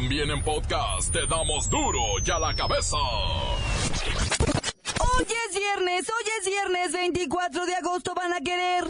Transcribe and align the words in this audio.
También 0.00 0.30
en 0.30 0.40
podcast 0.44 1.10
te 1.12 1.26
damos 1.26 1.68
duro 1.68 1.98
y 2.24 2.30
a 2.30 2.38
la 2.38 2.54
cabeza. 2.54 2.96
Hoy 5.00 5.26
es 5.26 5.56
viernes, 5.58 6.08
hoy 6.08 6.24
es 6.38 6.46
viernes 6.46 6.92
24 6.92 7.66
de 7.66 7.74
agosto, 7.74 8.14
van 8.14 8.32
a 8.32 8.40
querer. 8.40 8.84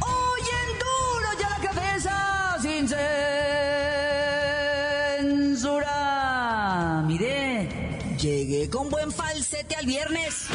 Hoy 0.00 0.40
en 0.40 0.78
duro 0.78 1.28
y 1.38 1.42
a 1.42 1.50
la 1.50 1.60
cabeza, 1.68 2.56
sin 2.62 2.88
censura. 5.58 7.04
Mire, 7.06 8.16
llegué 8.16 8.70
con 8.70 8.88
buen 8.88 9.12
falsete 9.12 9.74
al 9.76 9.84
viernes. 9.84 10.49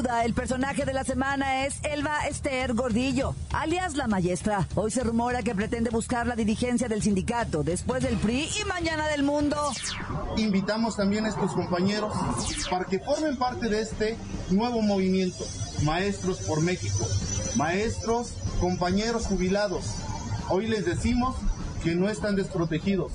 El 0.00 0.32
personaje 0.32 0.86
de 0.86 0.94
la 0.94 1.04
semana 1.04 1.66
es 1.66 1.74
Elba 1.82 2.26
Esther 2.26 2.72
Gordillo, 2.72 3.34
alias 3.52 3.96
la 3.96 4.06
maestra. 4.06 4.66
Hoy 4.74 4.90
se 4.90 5.04
rumora 5.04 5.42
que 5.42 5.54
pretende 5.54 5.90
buscar 5.90 6.26
la 6.26 6.36
dirigencia 6.36 6.88
del 6.88 7.02
sindicato, 7.02 7.62
después 7.62 8.02
del 8.02 8.16
PRI 8.16 8.48
y 8.62 8.64
mañana 8.64 9.08
del 9.08 9.24
mundo. 9.24 9.56
Invitamos 10.38 10.96
también 10.96 11.26
a 11.26 11.28
estos 11.28 11.52
compañeros 11.52 12.14
para 12.70 12.86
que 12.86 12.98
formen 12.98 13.36
parte 13.36 13.68
de 13.68 13.82
este 13.82 14.16
nuevo 14.48 14.80
movimiento, 14.80 15.44
Maestros 15.84 16.38
por 16.38 16.62
México. 16.62 17.06
Maestros, 17.56 18.32
compañeros 18.58 19.26
jubilados, 19.26 19.84
hoy 20.48 20.66
les 20.66 20.86
decimos 20.86 21.36
que 21.84 21.94
no 21.94 22.08
están 22.08 22.36
desprotegidos, 22.36 23.12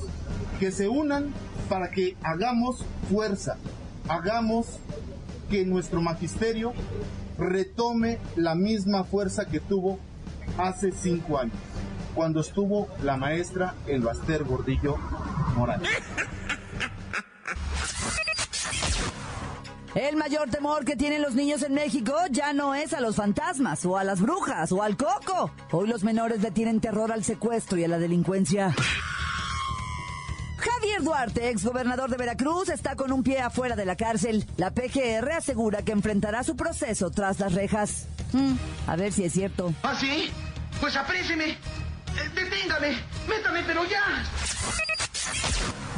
que 0.60 0.72
se 0.72 0.88
unan 0.88 1.34
para 1.68 1.90
que 1.90 2.16
hagamos 2.22 2.86
fuerza, 3.10 3.58
hagamos 4.08 4.68
que 5.50 5.66
nuestro 5.66 6.02
magisterio 6.02 6.74
retome 7.38 8.20
la 8.36 8.56
misma 8.56 9.04
fuerza 9.04 9.46
que 9.46 9.60
tuvo 9.60 10.00
hace 10.58 10.92
cinco 10.92 11.38
años, 11.38 11.56
cuando 12.14 12.42
estuvo 12.42 12.88
la 13.04 13.18
maestra 13.18 13.76
El 13.88 14.02
Baster 14.02 14.44
Gordillo 14.44 14.98
Morales. 15.56 15.90
El 19.96 20.18
mayor 20.18 20.50
temor 20.50 20.84
que 20.84 20.98
tienen 20.98 21.22
los 21.22 21.36
niños 21.36 21.64
en 21.64 21.74
México 21.74 22.14
ya 22.30 22.52
no 22.52 22.76
es 22.76 22.92
a 22.92 23.00
los 23.00 23.16
fantasmas 23.16 23.86
o 23.86 23.98
a 23.98 24.04
las 24.04 24.20
brujas 24.20 24.74
o 24.74 24.84
al 24.84 24.98
coco. 24.98 25.52
Hoy 25.72 25.88
los 25.88 26.04
menores 26.04 26.42
le 26.42 26.52
tienen 26.52 26.82
terror 26.82 27.14
al 27.14 27.24
secuestro 27.24 27.78
y 27.78 27.86
a 27.86 27.88
la 27.88 27.98
delincuencia. 27.98 28.76
Duarte, 31.06 31.50
exgobernador 31.50 32.10
de 32.10 32.18
Veracruz, 32.18 32.70
está 32.70 32.96
con 32.96 33.12
un 33.12 33.22
pie 33.22 33.40
afuera 33.40 33.76
de 33.76 33.86
la 33.86 33.96
cárcel. 33.96 34.44
La 34.58 34.72
PGR 34.72 35.34
asegura 35.34 35.84
que 35.84 35.92
enfrentará 35.92 36.44
su 36.44 36.56
proceso 36.56 37.12
tras 37.12 37.40
las 37.40 37.54
rejas. 37.54 38.08
Mm, 38.34 38.56
a 38.88 38.96
ver 38.96 39.14
si 39.14 39.24
es 39.24 39.34
cierto. 39.34 39.72
¿Ah, 39.84 39.96
sí? 39.96 40.32
Pues 40.82 40.96
apréceme. 40.96 41.50
Eh, 41.52 41.58
deténgame. 42.34 42.98
Métame, 43.30 43.62
pero 43.68 43.86
ya. 43.86 44.02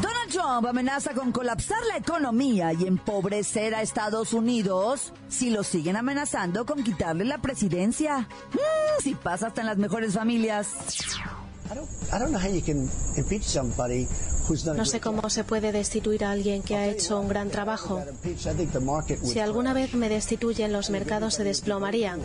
Donald 0.02 0.30
Trump 0.30 0.68
amenaza 0.68 1.14
con 1.14 1.32
colapsar 1.32 1.80
la 1.88 1.96
economía 1.96 2.74
y 2.74 2.86
empobrecer 2.86 3.76
a 3.76 3.82
Estados 3.82 4.34
Unidos 4.34 5.14
si 5.30 5.52
lo 5.52 5.64
siguen 5.64 5.96
amenazando 5.96 6.66
con 6.66 6.84
quitarle 6.84 7.24
la 7.24 7.38
presidencia. 7.38 8.28
Mm, 8.52 9.02
si 9.02 9.16
pasa 9.16 9.48
hasta 9.48 9.62
en 9.62 9.68
las 9.68 9.78
mejores 9.78 10.16
familias. 10.16 10.68
No 14.76 14.86
sé 14.86 15.00
cómo 15.02 15.30
se 15.30 15.44
puede 15.44 15.72
destituir 15.72 16.24
a 16.24 16.32
alguien 16.32 16.62
que 16.64 16.76
ha 16.76 16.88
hecho 16.88 17.20
un 17.20 17.28
gran 17.28 17.50
trabajo. 17.50 18.02
Si 19.24 19.40
alguna 19.40 19.74
vez 19.74 19.94
me 19.94 20.10
destituyen, 20.10 20.72
los 20.72 20.90
mercados 20.90 21.34
se 21.34 21.44
desplomarían. 21.44 22.22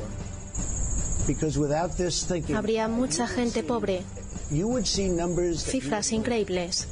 Habría 2.54 2.88
mucha 2.88 3.26
gente 3.26 3.62
pobre. 3.62 4.02
Cifras 5.64 6.12
increíbles. 6.12 6.86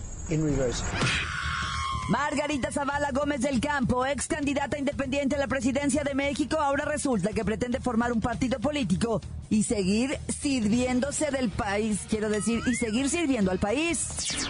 Margarita 2.10 2.72
Zavala 2.72 3.10
Gómez 3.12 3.41
del 3.41 3.60
Campo, 3.60 4.05
ex 4.05 4.27
candidata 4.27 4.77
independiente 4.77 5.37
a 5.37 5.39
la 5.39 5.47
presidencia 5.47 6.03
de 6.03 6.15
México, 6.15 6.56
ahora 6.59 6.84
resulta 6.84 7.31
que 7.33 7.44
pretende 7.44 7.78
formar 7.78 8.12
un 8.12 8.21
partido 8.21 8.59
político 8.59 9.21
y 9.50 9.65
seguir 9.65 10.19
sirviéndose 10.28 11.31
del 11.33 11.50
país, 11.50 12.06
quiero 12.09 12.31
decir, 12.31 12.61
y 12.66 12.75
seguir 12.77 13.11
sirviendo 13.11 13.50
al 13.50 13.59
país. 13.59 14.49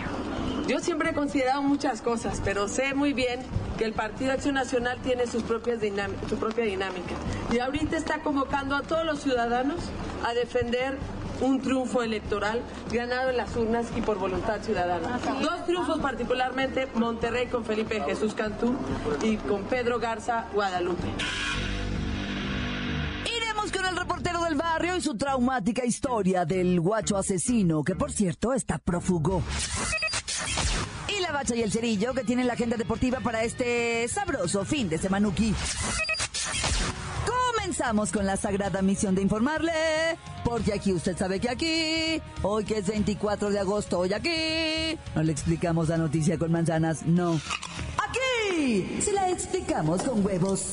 Yo 0.69 0.79
siempre 0.79 1.11
he 1.11 1.15
considerado 1.15 1.63
muchas 1.63 2.03
cosas, 2.03 2.41
pero 2.45 2.69
sé 2.69 2.95
muy 2.95 3.15
bien 3.15 3.41
que 3.79 3.87
el 3.87 3.95
Partido 3.95 4.33
Acción 4.33 4.55
Nacional 4.55 4.99
tiene 5.03 5.27
sus 5.27 5.43
propias 5.43 5.79
su 6.29 6.37
propia 6.37 6.65
dinámica. 6.65 7.15
Y 7.51 7.59
ahorita 7.59 7.97
está 7.97 8.21
convocando 8.21 8.77
a 8.77 8.83
todos 8.83 9.05
los 9.07 9.21
ciudadanos 9.21 9.81
a 10.25 10.35
defender 10.35 10.99
un 11.41 11.63
triunfo 11.63 12.03
electoral 12.03 12.61
ganado 12.93 13.31
en 13.31 13.39
las 13.39 13.57
urnas 13.57 13.87
y 13.97 14.03
por 14.03 14.19
voluntad 14.19 14.61
ciudadana. 14.61 15.19
Dos 15.41 15.65
triunfos 15.65 15.99
particularmente, 16.01 16.87
Monterrey 16.95 17.47
con 17.47 17.65
Felipe 17.65 18.03
Jesús 18.03 18.35
Cantú 18.35 18.77
y 19.23 19.37
con 19.37 19.63
Pedro 19.65 19.99
Garza 19.99 20.47
Guadalupe. 20.53 21.09
El 24.51 24.57
barrio 24.57 24.97
y 24.97 25.01
su 25.01 25.17
traumática 25.17 25.85
historia 25.85 26.45
del 26.45 26.81
guacho 26.81 27.17
asesino, 27.17 27.85
que 27.85 27.95
por 27.95 28.11
cierto 28.11 28.53
está 28.53 28.79
prófugo. 28.79 29.45
Y 31.07 31.21
la 31.21 31.31
bacha 31.31 31.55
y 31.55 31.63
el 31.63 31.71
cerillo 31.71 32.13
que 32.15 32.25
tienen 32.25 32.49
la 32.49 32.55
agenda 32.55 32.77
deportiva 32.77 33.21
para 33.21 33.45
este 33.45 34.09
sabroso 34.09 34.65
fin 34.65 34.89
de 34.89 34.99
semanuki. 34.99 35.55
Comenzamos 37.55 38.11
con 38.11 38.27
la 38.27 38.37
sagrada 38.37 38.83
misión 38.83 39.15
de 39.15 39.23
informarle, 39.23 40.19
porque 40.45 40.73
aquí 40.73 40.93
usted 40.93 41.17
sabe 41.17 41.39
que 41.39 41.49
aquí, 41.49 42.21
hoy 42.43 42.65
que 42.65 42.79
es 42.79 42.89
24 42.89 43.51
de 43.51 43.61
agosto, 43.61 44.01
hoy 44.01 44.13
aquí, 44.13 44.99
no 45.15 45.23
le 45.23 45.31
explicamos 45.31 45.89
la 45.91 45.97
noticia 45.97 46.37
con 46.39 46.51
manzanas, 46.51 47.07
no. 47.07 47.41
Aquí, 47.99 48.99
se 49.01 49.13
la 49.13 49.31
explicamos 49.31 50.03
con 50.03 50.27
huevos. 50.27 50.73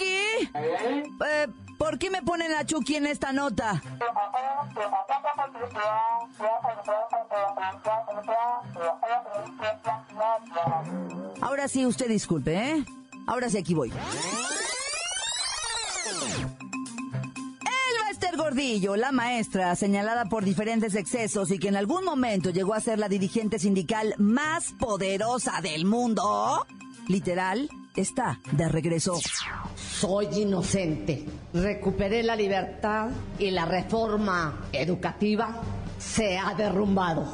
Eh, 0.00 1.48
¿por 1.78 1.98
qué 1.98 2.10
me 2.10 2.22
ponen 2.22 2.52
a 2.54 2.64
Chucky 2.64 2.96
en 2.96 3.06
esta 3.06 3.32
nota? 3.32 3.82
Ahora 11.40 11.68
sí, 11.68 11.84
usted 11.86 12.08
disculpe, 12.08 12.54
¿eh? 12.54 12.84
Ahora 13.26 13.48
sí, 13.50 13.58
aquí 13.58 13.74
voy. 13.74 13.92
Elba 18.30 18.44
Gordillo, 18.44 18.96
la 18.96 19.12
maestra, 19.12 19.74
señalada 19.76 20.24
por 20.26 20.44
diferentes 20.44 20.94
excesos 20.94 21.50
y 21.50 21.58
que 21.58 21.68
en 21.68 21.76
algún 21.76 22.04
momento 22.04 22.50
llegó 22.50 22.74
a 22.74 22.80
ser 22.80 22.98
la 22.98 23.08
dirigente 23.08 23.58
sindical 23.58 24.14
más 24.18 24.72
poderosa 24.72 25.60
del 25.60 25.84
mundo, 25.84 26.66
literal, 27.08 27.68
está 27.94 28.40
de 28.52 28.68
regreso. 28.68 29.20
Soy 30.02 30.26
inocente. 30.34 31.24
Recuperé 31.54 32.24
la 32.24 32.34
libertad 32.34 33.10
y 33.38 33.52
la 33.52 33.66
reforma 33.66 34.66
educativa 34.72 35.60
se 35.96 36.36
ha 36.36 36.54
derrumbado. 36.54 37.32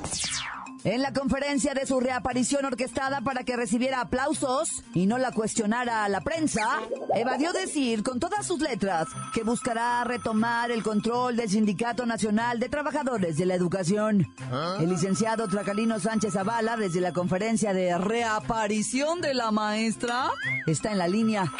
En 0.85 1.01
la 1.01 1.15
conferencia 1.15 1.73
de 1.73 1.87
su 1.87 1.99
reaparición 1.99 2.67
orquestada 2.67 3.23
para 3.23 3.43
que 3.45 3.57
recibiera 3.57 4.03
aplausos 4.03 4.85
y 4.93 5.07
no 5.07 5.17
la 5.17 5.33
cuestionara 5.33 6.05
a 6.05 6.11
la 6.11 6.21
prensa, 6.21 6.81
evadió 7.15 7.55
decir 7.55 8.03
con 8.03 8.21
todas 8.21 8.47
sus 8.47 8.61
letras 8.61 9.09
que 9.33 9.45
buscará 9.45 10.05
retomar 10.05 10.71
el 10.71 10.83
control 10.83 11.37
del 11.37 11.49
Sindicato 11.49 12.05
Nacional 12.05 12.61
de 12.61 12.69
Trabajadores 12.69 13.39
de 13.39 13.47
la 13.47 13.55
Educación. 13.55 14.31
El 14.79 14.91
licenciado 14.91 15.49
Tracalino 15.49 15.99
Sánchez 16.01 16.35
Zavala, 16.35 16.77
desde 16.77 17.01
la 17.01 17.15
conferencia 17.15 17.73
de 17.73 17.97
reaparición 17.97 19.23
de 19.23 19.33
la 19.33 19.53
maestra, 19.53 20.29
está 20.67 20.93
en 20.93 20.99
la 20.99 21.09
línea. 21.09 21.51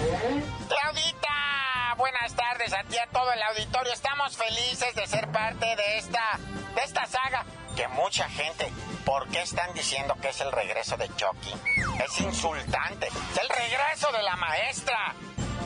Claudita, 0.00 1.94
buenas 1.98 2.34
tardes 2.34 2.72
a 2.72 2.82
ti 2.84 2.96
a 2.96 3.06
todo 3.08 3.30
el 3.32 3.42
auditorio. 3.42 3.92
Estamos 3.92 4.34
felices 4.34 4.94
de 4.94 5.06
ser 5.06 5.30
parte 5.30 5.76
de 5.76 5.98
esta, 5.98 6.38
de 6.74 6.82
esta 6.82 7.06
saga. 7.06 7.44
Que 7.76 7.86
mucha 7.88 8.26
gente, 8.30 8.72
¿por 9.04 9.28
qué 9.28 9.42
están 9.42 9.74
diciendo 9.74 10.14
que 10.22 10.30
es 10.30 10.40
el 10.40 10.52
regreso 10.52 10.96
de 10.96 11.06
Chucky? 11.16 11.54
Es 12.02 12.20
insultante. 12.20 13.08
Es 13.08 13.38
el 13.42 13.48
regreso 13.50 14.10
de 14.12 14.22
la 14.22 14.36
maestra. 14.36 15.14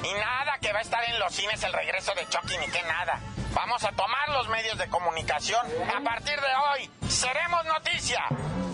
Y 0.03 0.13
nada 0.13 0.59
que 0.61 0.73
va 0.73 0.79
a 0.79 0.83
estar 0.83 1.05
en 1.05 1.19
los 1.19 1.35
cines 1.35 1.63
el 1.63 1.73
regreso 1.73 2.13
de 2.15 2.27
Chucky 2.29 2.59
ni 2.59 2.67
que 2.67 2.83
nada. 2.83 3.21
Vamos 3.55 3.85
a 3.85 3.93
tomar 3.93 4.29
los 4.31 4.49
medios 4.49 4.77
de 4.79 4.89
comunicación. 4.89 5.65
A 5.97 6.03
partir 6.03 6.35
de 6.35 6.81
hoy, 6.81 6.91
seremos 7.09 7.65
noticia. 7.65 8.25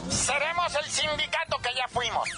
Seremos 0.08 0.74
el 0.74 0.90
sindicato 0.90 1.58
que 1.58 1.70
ya 1.76 1.86
fuimos. 1.88 2.28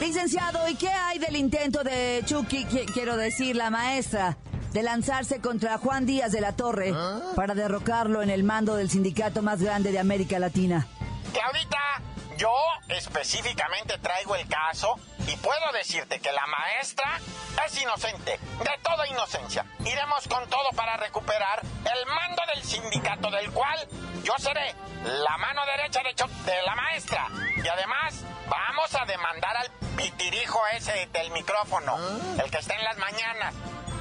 Licenciado, 0.00 0.68
¿y 0.68 0.74
qué 0.76 0.88
hay 0.88 1.18
del 1.18 1.36
intento 1.36 1.82
de 1.84 2.22
Chucky, 2.24 2.64
quiero 2.94 3.16
decir, 3.16 3.56
la 3.56 3.70
maestra, 3.70 4.36
de 4.72 4.82
lanzarse 4.82 5.40
contra 5.40 5.78
Juan 5.78 6.06
Díaz 6.06 6.32
de 6.32 6.40
la 6.40 6.52
Torre 6.52 6.94
para 7.36 7.54
derrocarlo 7.54 8.22
en 8.22 8.30
el 8.30 8.42
mando 8.42 8.74
del 8.76 8.88
sindicato 8.88 9.42
más 9.42 9.60
grande 9.60 9.92
de 9.92 9.98
América 9.98 10.38
Latina? 10.38 10.86
Claudita, 11.32 12.02
yo 12.36 12.52
específicamente 12.88 13.98
traigo 13.98 14.36
el 14.36 14.46
caso 14.48 14.98
y 15.26 15.36
puedo 15.36 15.72
decirte 15.72 16.20
que 16.20 16.32
la 16.32 16.46
maestra 16.46 17.20
es 17.66 17.80
inocente, 17.80 18.38
de 18.58 18.78
toda 18.82 19.06
inocencia. 19.06 19.64
Iremos 19.84 20.26
con 20.28 20.48
todo 20.48 20.70
para 20.74 20.96
recuperar 20.96 21.60
el 21.62 22.06
mando 22.06 22.42
del 22.54 22.64
sindicato 22.64 23.30
del 23.30 23.50
cual 23.52 23.88
yo 24.24 24.34
seré 24.38 24.74
la 25.04 25.36
mano 25.38 25.62
derecha 25.66 26.00
de, 26.02 26.14
de 26.50 26.62
la 26.62 26.74
maestra. 26.74 27.26
Y 27.56 27.66
además 27.68 28.14
vamos 28.48 28.94
a 28.94 29.04
demandar 29.04 29.56
al 29.56 29.70
pitirijo 29.96 30.60
ese 30.76 31.08
del 31.12 31.30
micrófono, 31.30 31.96
el 32.42 32.50
que 32.50 32.58
está 32.58 32.74
en 32.74 32.84
las 32.84 32.98
mañanas, 32.98 33.54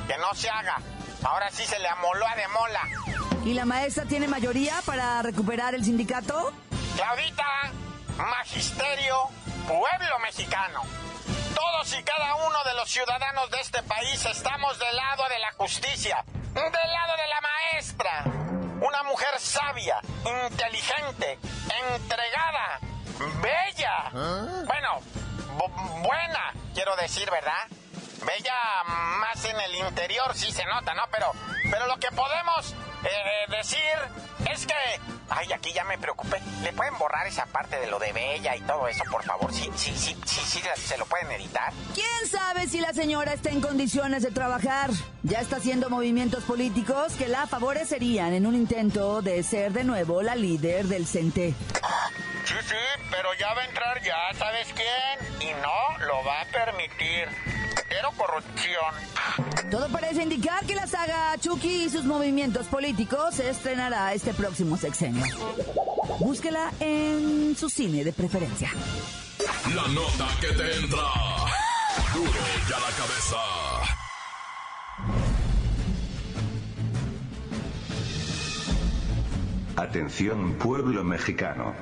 que 0.07 0.17
no 0.17 0.33
se 0.33 0.49
haga. 0.49 0.77
Ahora 1.23 1.49
sí 1.51 1.65
se 1.65 1.79
le 1.79 1.87
amoló 1.87 2.27
a 2.27 2.35
demola. 2.35 2.81
¿Y 3.45 3.53
la 3.53 3.65
maestra 3.65 4.05
tiene 4.05 4.27
mayoría 4.27 4.81
para 4.85 5.21
recuperar 5.21 5.75
el 5.75 5.83
sindicato? 5.83 6.51
Claudita, 6.95 7.71
magisterio, 8.21 9.29
pueblo 9.67 10.19
mexicano. 10.19 10.81
Todos 11.55 11.93
y 11.93 12.03
cada 12.03 12.35
uno 12.35 12.63
de 12.63 12.73
los 12.75 12.89
ciudadanos 12.89 13.49
de 13.51 13.59
este 13.59 13.83
país 13.83 14.25
estamos 14.25 14.77
del 14.79 14.95
lado 14.95 15.27
de 15.29 15.39
la 15.39 15.51
justicia, 15.53 16.23
del 16.53 16.63
lado 16.63 17.15
de 17.17 17.27
la 17.27 17.41
maestra. 17.41 18.23
Una 18.81 19.03
mujer 19.03 19.39
sabia, 19.39 19.99
inteligente, 20.25 21.39
entregada, 21.93 22.79
bella. 23.41 24.09
Bueno, 24.65 25.01
buena, 26.01 26.53
quiero 26.73 26.95
decir, 26.95 27.29
¿verdad? 27.29 27.67
Bella 28.25 28.83
más 29.19 29.43
en 29.45 29.59
el 29.59 29.75
interior, 29.75 30.35
sí 30.35 30.51
se 30.51 30.65
nota, 30.65 30.93
¿no? 30.93 31.03
Pero, 31.11 31.31
pero 31.69 31.87
lo 31.87 31.97
que 31.97 32.09
podemos 32.11 32.75
eh, 33.03 33.51
decir 33.57 33.79
es 34.51 34.65
que... 34.65 34.73
Ay, 35.33 35.51
aquí 35.53 35.71
ya 35.71 35.85
me 35.85 35.97
preocupé. 35.97 36.41
¿Le 36.61 36.73
pueden 36.73 36.97
borrar 36.97 37.25
esa 37.25 37.45
parte 37.45 37.79
de 37.79 37.87
lo 37.87 37.99
de 37.99 38.11
Bella 38.11 38.53
y 38.53 38.61
todo 38.61 38.87
eso, 38.89 39.03
por 39.09 39.23
favor? 39.23 39.53
Sí, 39.53 39.71
sí, 39.75 39.95
sí, 39.97 40.15
sí, 40.25 40.41
sí, 40.45 40.61
se 40.75 40.97
lo 40.97 41.05
pueden 41.05 41.31
editar. 41.31 41.71
¿Quién 41.93 42.29
sabe 42.29 42.67
si 42.67 42.81
la 42.81 42.93
señora 42.93 43.33
está 43.33 43.49
en 43.49 43.61
condiciones 43.61 44.23
de 44.23 44.31
trabajar? 44.31 44.89
Ya 45.23 45.39
está 45.39 45.55
haciendo 45.55 45.89
movimientos 45.89 46.43
políticos 46.43 47.13
que 47.13 47.29
la 47.29 47.47
favorecerían 47.47 48.33
en 48.33 48.45
un 48.45 48.55
intento 48.55 49.21
de 49.21 49.41
ser 49.43 49.71
de 49.71 49.85
nuevo 49.85 50.21
la 50.21 50.35
líder 50.35 50.85
del 50.87 51.07
CENTE. 51.07 51.55
Sí, 52.43 52.55
sí, 52.67 52.75
pero 53.09 53.33
ya 53.35 53.53
va 53.53 53.61
a 53.61 53.65
entrar 53.65 54.01
ya, 54.03 54.17
¿sabes 54.37 54.67
quién? 54.73 55.49
Y 55.49 55.53
no 55.61 56.05
lo 56.05 56.23
va 56.25 56.41
a 56.41 56.45
permitir. 56.45 57.29
Corrupción. 58.09 59.69
Todo 59.69 59.87
parece 59.89 60.23
indicar 60.23 60.65
que 60.65 60.75
la 60.75 60.87
saga 60.87 61.37
Chucky 61.39 61.85
y 61.85 61.89
sus 61.89 62.03
movimientos 62.03 62.67
políticos 62.67 63.35
se 63.35 63.49
estrenará 63.49 64.13
este 64.13 64.33
próximo 64.33 64.75
sexenio. 64.77 65.23
Búsquela 66.19 66.71
en 66.79 67.55
su 67.55 67.69
cine 67.69 68.03
de 68.03 68.11
preferencia. 68.11 68.71
La 69.75 69.87
nota 69.87 70.27
que 70.39 70.47
te 70.47 70.75
entra. 70.77 71.03
Duro 72.13 72.31
ya 72.69 72.79
la 72.79 72.91
cabeza. 72.97 73.37
Atención 79.77 80.53
pueblo 80.55 81.03
mexicano. 81.03 81.73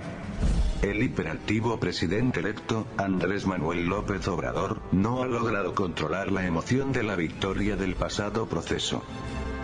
El 0.82 1.04
hiperactivo 1.04 1.78
presidente 1.78 2.40
electo, 2.40 2.88
Andrés 2.96 3.46
Manuel 3.46 3.88
López 3.88 4.26
Obrador, 4.30 4.80
no 4.94 5.22
ha 5.22 5.28
logrado 5.28 5.76
controlar 5.76 6.32
la 6.32 6.46
emoción 6.46 6.94
de 6.94 7.04
la 7.04 7.18
victoria 7.18 7.76
del 7.76 7.96
pasado 7.96 8.46
proceso. 8.46 9.04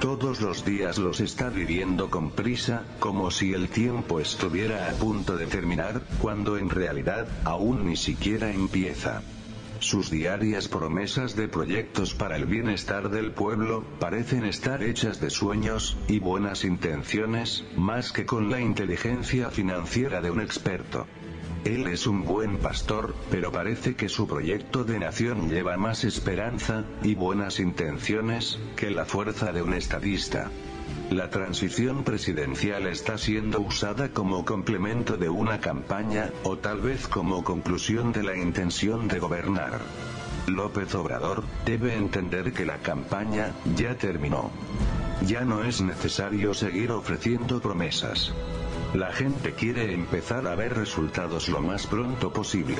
Todos 0.01 0.41
los 0.41 0.65
días 0.65 0.97
los 0.97 1.21
está 1.21 1.49
viviendo 1.49 2.09
con 2.09 2.31
prisa, 2.31 2.83
como 2.99 3.31
si 3.31 3.53
el 3.53 3.69
tiempo 3.69 4.19
estuviera 4.19 4.89
a 4.89 4.93
punto 4.93 5.37
de 5.37 5.47
terminar, 5.47 6.01
cuando 6.21 6.57
en 6.57 6.69
realidad, 6.69 7.29
aún 7.45 7.85
ni 7.85 7.95
siquiera 7.95 8.51
empieza. 8.51 9.21
Sus 9.85 10.09
diarias 10.09 10.67
promesas 10.67 11.35
de 11.35 11.47
proyectos 11.47 12.15
para 12.15 12.37
el 12.37 12.47
bienestar 12.47 13.11
del 13.11 13.33
pueblo, 13.33 13.83
parecen 13.99 14.43
estar 14.43 14.81
hechas 14.81 15.21
de 15.21 15.29
sueños, 15.29 15.95
y 16.07 16.17
buenas 16.17 16.63
intenciones, 16.63 17.63
más 17.77 18.11
que 18.11 18.25
con 18.25 18.49
la 18.49 18.59
inteligencia 18.59 19.51
financiera 19.51 20.21
de 20.21 20.31
un 20.31 20.41
experto. 20.41 21.05
Él 21.65 21.85
es 21.85 22.07
un 22.07 22.23
buen 22.23 22.57
pastor, 22.57 23.13
pero 23.29 23.51
parece 23.51 23.95
que 23.95 24.09
su 24.09 24.25
proyecto 24.25 24.85
de 24.85 24.97
nación 24.97 25.51
lleva 25.51 25.77
más 25.77 26.03
esperanza, 26.03 26.83
y 27.03 27.13
buenas 27.13 27.59
intenciones, 27.59 28.57
que 28.75 28.89
la 28.89 29.05
fuerza 29.05 29.53
de 29.53 29.61
un 29.61 29.75
estadista. 29.75 30.49
La 31.11 31.29
transición 31.29 32.03
presidencial 32.03 32.87
está 32.87 33.19
siendo 33.19 33.61
usada 33.61 34.09
como 34.09 34.43
complemento 34.43 35.17
de 35.17 35.29
una 35.29 35.59
campaña, 35.59 36.31
o 36.43 36.57
tal 36.57 36.81
vez 36.81 37.07
como 37.07 37.43
conclusión 37.43 38.11
de 38.11 38.23
la 38.23 38.35
intención 38.35 39.07
de 39.07 39.19
gobernar. 39.19 39.81
López 40.47 40.95
Obrador, 40.95 41.43
debe 41.63 41.95
entender 41.95 42.53
que 42.53 42.65
la 42.65 42.77
campaña, 42.79 43.51
ya 43.75 43.95
terminó. 43.95 44.49
Ya 45.25 45.41
no 45.45 45.63
es 45.63 45.81
necesario 45.81 46.53
seguir 46.55 46.91
ofreciendo 46.91 47.61
promesas. 47.61 48.33
La 48.95 49.11
gente 49.11 49.51
quiere 49.51 49.93
empezar 49.93 50.47
a 50.47 50.55
ver 50.55 50.73
resultados 50.73 51.49
lo 51.49 51.59
más 51.59 51.85
pronto 51.85 52.31
posible. 52.31 52.77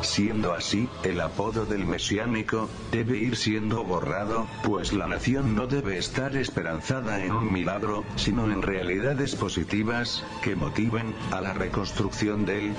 Siendo 0.00 0.54
así, 0.54 0.88
el 1.02 1.20
apodo 1.20 1.66
del 1.66 1.86
mesiánico, 1.86 2.70
debe 2.92 3.18
ir 3.18 3.34
siendo 3.34 3.82
borrado, 3.82 4.46
pues 4.62 4.92
la 4.92 5.08
nación 5.08 5.56
no 5.56 5.66
debe 5.66 5.98
estar 5.98 6.36
esperanzada 6.36 7.24
en 7.24 7.32
un 7.32 7.52
milagro, 7.52 8.04
sino 8.14 8.44
en 8.44 8.62
realidades 8.62 9.34
positivas, 9.34 10.24
que 10.40 10.54
motiven, 10.54 11.12
a 11.32 11.40
la 11.40 11.52
reconstrucción 11.52 12.46
del 12.46 12.72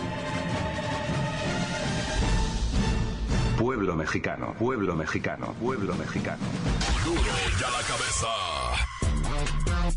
pueblo 3.59 3.97
mexicano, 3.97 4.56
pueblo 4.57 4.95
mexicano, 4.95 5.56
pueblo 5.59 5.94
mexicano. 5.95 6.45
Duro 7.04 7.19
ya 7.59 7.69
la 7.69 7.81
cabeza. 7.85 8.91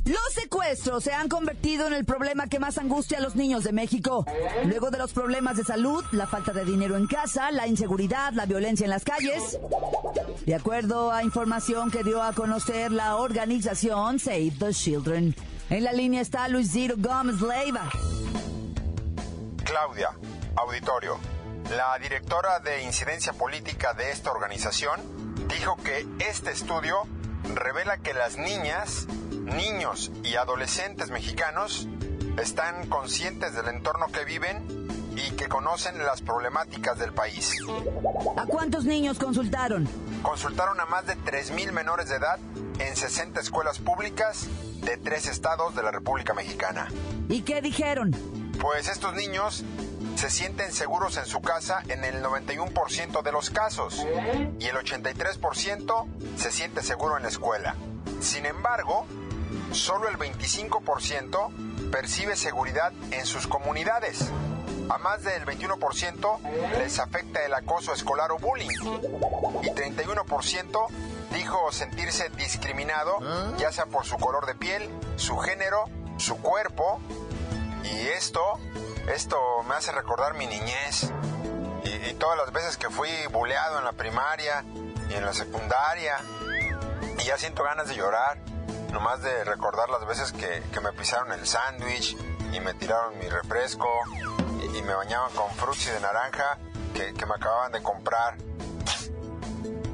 Los 0.05 0.35
secuestros 0.35 1.05
se 1.05 1.13
han 1.13 1.29
convertido 1.29 1.87
en 1.87 1.95
el 1.95 2.05
problema 2.05 2.47
que 2.47 2.59
más 2.59 2.79
angustia 2.79 3.19
a 3.19 3.21
los 3.21 3.37
niños 3.37 3.65
de 3.65 3.73
México. 3.73 4.27
Luego 4.65 4.91
de 4.91 4.99
los 4.99 5.13
problemas 5.13 5.57
de 5.57 5.65
salud, 5.65 6.05
la 6.13 6.27
falta 6.27 6.53
de 6.53 6.65
dinero 6.65 6.97
en 6.97 7.07
casa, 7.07 7.51
la 7.51 7.67
inseguridad, 7.67 8.33
la 8.33 8.47
violencia 8.47 8.85
en 8.85 8.91
las 8.91 9.05
calles. 9.05 9.59
De 10.45 10.55
acuerdo 10.55 11.11
a 11.11 11.23
información 11.23 11.91
que 11.91 12.05
dio 12.05 12.23
a 12.23 12.33
conocer 12.33 12.93
la 12.93 13.17
organización 13.17 14.19
Save 14.19 14.53
the 14.59 14.73
Children. 14.73 15.35
En 15.71 15.85
la 15.85 15.93
línea 15.93 16.21
está 16.21 16.49
Luis 16.49 16.71
Ziro 16.71 16.97
Gómez 16.99 17.41
Leiva. 17.41 17.89
Claudia, 19.65 20.11
auditorio. 20.57 21.19
La 21.71 21.99
directora 21.99 22.61
de 22.61 22.83
incidencia 22.83 23.33
política 23.33 23.95
de 23.95 24.11
esta 24.11 24.31
organización 24.31 25.01
dijo 25.49 25.77
que 25.77 26.07
este 26.19 26.51
estudio 26.51 27.07
revela 27.55 27.97
que 27.99 28.13
las 28.13 28.37
niñas 28.37 29.07
niños 29.45 30.11
y 30.23 30.37
adolescentes 30.37 31.11
mexicanos 31.11 31.89
están 32.41 32.87
conscientes 32.89 33.55
del 33.55 33.69
entorno 33.69 34.07
que 34.09 34.25
viven 34.25 34.89
y 35.17 35.31
que 35.33 35.49
conocen 35.49 35.99
las 36.05 36.23
problemáticas 36.23 36.99
del 36.99 37.13
país. 37.13 37.57
¿A 38.37 38.47
cuántos 38.47 38.85
niños 38.85 39.19
consultaron? 39.19 39.89
Consultaron 40.23 40.81
a 40.81 40.87
más 40.87 41.07
de 41.07 41.17
3.000 41.17 41.73
menores 41.73 42.09
de 42.09 42.17
edad 42.17 42.39
en 42.79 42.97
60 42.97 43.41
escuelas 43.41 43.79
públicas 43.79 44.49
de 44.81 44.97
tres 44.97 45.27
estados 45.27 45.75
de 45.75 45.83
la 45.83 45.91
República 45.91 46.35
Mexicana. 46.35 46.89
¿Y 47.29 47.43
qué 47.43 47.63
dijeron? 47.63 48.15
Pues 48.61 48.89
estos 48.89 49.15
niños 49.15 49.65
se 50.17 50.31
sienten 50.31 50.73
seguros 50.73 51.17
en 51.17 51.27
su 51.27 51.41
casa 51.41 51.83
en 51.89 52.05
el 52.05 52.23
91% 52.23 53.23
de 53.23 53.33
los 53.33 53.51
casos 53.51 54.05
y 54.59 54.67
el 54.67 54.77
83% 54.77 56.07
se 56.37 56.53
siente 56.53 56.83
seguro 56.83 57.17
en 57.17 57.25
la 57.25 57.29
escuela. 57.29 57.77
Sin 58.21 58.47
embargo, 58.47 59.07
solo 59.73 60.09
el 60.09 60.19
25% 60.19 61.91
percibe 61.91 62.37
seguridad 62.37 62.93
en 63.11 63.27
sus 63.27 63.47
comunidades. 63.47 64.31
A 64.91 64.99
más 64.99 65.23
del 65.23 65.45
21% 65.47 66.39
les 66.79 66.99
afecta 66.99 67.45
el 67.45 67.55
acoso 67.55 67.93
escolar 67.95 68.31
o 68.33 68.39
bullying 68.39 68.69
y 69.63 69.71
31% 69.71 70.87
dijo 71.33 71.73
sentirse 71.73 72.29
discriminado, 72.31 73.19
ya 73.57 73.73
sea 73.73 73.87
por 73.87 74.05
su 74.05 74.17
color 74.17 74.47
de 74.47 74.55
piel, 74.55 74.89
su 75.17 75.37
género, 75.39 75.85
su 76.19 76.37
cuerpo. 76.41 77.01
Y 77.85 78.09
esto, 78.09 78.41
esto 79.15 79.37
me 79.69 79.75
hace 79.75 79.93
recordar 79.93 80.35
mi 80.35 80.47
niñez. 80.47 81.11
Y, 81.85 82.11
y 82.11 82.15
todas 82.15 82.39
las 82.39 82.53
veces 82.53 82.77
que 82.77 82.89
fui 82.89 83.11
buleado 83.31 83.79
en 83.79 83.85
la 83.85 83.93
primaria 83.93 84.65
y 85.11 85.15
en 85.15 85.25
la 85.25 85.33
secundaria. 85.33 86.17
Y 87.19 87.25
ya 87.25 87.37
siento 87.39 87.63
ganas 87.63 87.89
de 87.89 87.95
llorar, 87.97 88.39
nomás 88.95 89.21
de 89.23 89.45
recordar 89.45 89.91
las 89.91 90.07
veces 90.07 90.33
que, 90.33 90.63
que 90.73 90.81
me 90.81 90.93
pisaron 90.93 91.33
el 91.33 91.45
sándwich 91.47 92.17
y 92.53 92.61
me 92.61 92.73
tiraron 92.75 93.19
mi 93.19 93.29
refresco 93.29 93.89
y, 94.63 94.83
me 94.83 94.95
bañaban 94.95 95.33
con 95.35 95.51
frutzi 95.57 95.91
de 95.91 96.01
naranja 96.01 96.59
que, 96.95 97.13
que 97.13 97.27
me 97.27 97.35
acababan 97.35 97.73
de 97.73 97.83
comprar. 97.83 98.37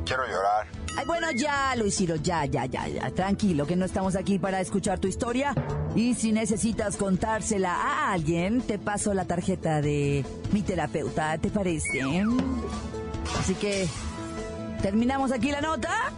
Quiero 0.04 0.26
llorar. 0.26 0.66
Bueno, 1.06 1.30
ya, 1.30 1.74
Luisiro, 1.76 2.16
ya, 2.16 2.44
ya, 2.44 2.66
ya, 2.66 2.88
ya. 2.88 3.10
Tranquilo, 3.10 3.66
que 3.66 3.76
no 3.76 3.84
estamos 3.84 4.16
aquí 4.16 4.38
para 4.38 4.60
escuchar 4.60 4.98
tu 4.98 5.08
historia. 5.08 5.54
Y 5.94 6.14
si 6.14 6.32
necesitas 6.32 6.96
contársela 6.96 7.74
a 7.74 8.12
alguien, 8.12 8.60
te 8.60 8.78
paso 8.78 9.14
la 9.14 9.24
tarjeta 9.24 9.80
de 9.80 10.24
mi 10.52 10.62
terapeuta, 10.62 11.38
¿te 11.38 11.48
parece? 11.48 12.02
Así 13.38 13.54
que 13.54 13.88
terminamos 14.82 15.32
aquí 15.32 15.50
la 15.50 15.60
nota. 15.60 16.12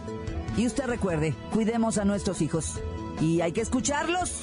Y 0.57 0.67
usted 0.67 0.85
recuerde, 0.85 1.35
cuidemos 1.51 1.97
a 1.97 2.05
nuestros 2.05 2.41
hijos. 2.41 2.79
Y 3.19 3.41
hay 3.41 3.51
que 3.51 3.61
escucharlos. 3.61 4.41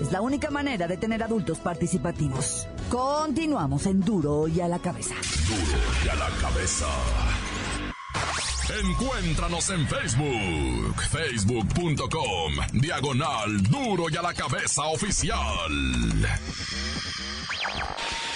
Es 0.00 0.12
la 0.12 0.20
única 0.20 0.50
manera 0.50 0.86
de 0.86 0.96
tener 0.96 1.22
adultos 1.22 1.58
participativos. 1.58 2.66
Continuamos 2.90 3.86
en 3.86 4.00
Duro 4.00 4.46
y 4.48 4.60
a 4.60 4.68
la 4.68 4.78
cabeza. 4.78 5.14
Duro 5.48 5.82
y 6.04 6.08
a 6.08 6.14
la 6.14 6.28
cabeza. 6.40 6.86
Encuéntranos 8.70 9.70
en 9.70 9.88
Facebook, 9.88 11.02
facebook.com, 11.10 12.52
diagonal 12.74 13.62
duro 13.62 14.10
y 14.10 14.16
a 14.16 14.22
la 14.22 14.34
cabeza 14.34 14.82
oficial. 14.84 15.72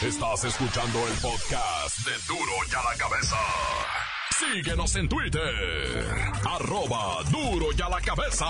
Estás 0.00 0.45
escuchando 0.45 1.07
el 1.07 1.14
podcast 1.21 1.99
de 1.99 2.12
duro 2.26 2.52
y 2.67 2.75
a 2.75 2.83
la 2.83 2.97
cabeza. 2.97 3.37
Síguenos 4.51 4.97
en 4.97 5.09
Twitter, 5.09 6.05
arroba 6.45 7.23
duro 7.31 7.67
y 7.77 7.81
a 7.81 7.89
la 7.89 8.01
cabeza. 8.01 8.47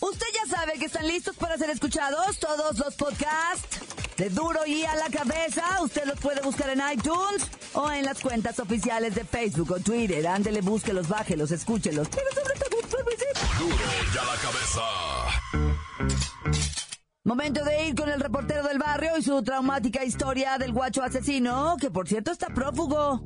Usted 0.00 0.26
ya 0.34 0.56
sabe 0.56 0.78
que 0.78 0.86
están 0.86 1.06
listos 1.06 1.36
para 1.36 1.58
ser 1.58 1.68
escuchados 1.70 2.38
todos 2.38 2.78
los 2.78 2.94
podcasts 2.94 3.80
de 4.16 4.30
Duro 4.30 4.66
y 4.66 4.84
a 4.84 4.94
la 4.96 5.10
cabeza. 5.10 5.82
Usted 5.82 6.06
los 6.06 6.18
puede 6.18 6.40
buscar 6.40 6.70
en 6.70 6.82
iTunes 6.92 7.50
o 7.74 7.90
en 7.90 8.04
las 8.04 8.20
cuentas 8.20 8.58
oficiales 8.58 9.14
de 9.14 9.24
Facebook 9.24 9.72
o 9.72 9.80
Twitter. 9.80 10.26
Ándele, 10.26 10.62
búsquelos, 10.62 11.08
bájelos, 11.08 11.50
escúchelos. 11.50 12.08
Pero 12.08 12.26
sobre 12.34 12.54
todo, 12.54 12.70
Duro 13.58 13.76
y 14.14 14.18
a 14.18 14.24
la 14.24 14.36
cabeza. 14.40 14.82
Momento 17.30 17.64
de 17.64 17.86
ir 17.86 17.94
con 17.94 18.08
el 18.08 18.18
reportero 18.18 18.64
del 18.64 18.80
barrio 18.80 19.16
y 19.16 19.22
su 19.22 19.40
traumática 19.44 20.04
historia 20.04 20.58
del 20.58 20.72
guacho 20.72 21.00
asesino, 21.00 21.76
que 21.80 21.88
por 21.88 22.08
cierto 22.08 22.32
está 22.32 22.48
prófugo. 22.48 23.22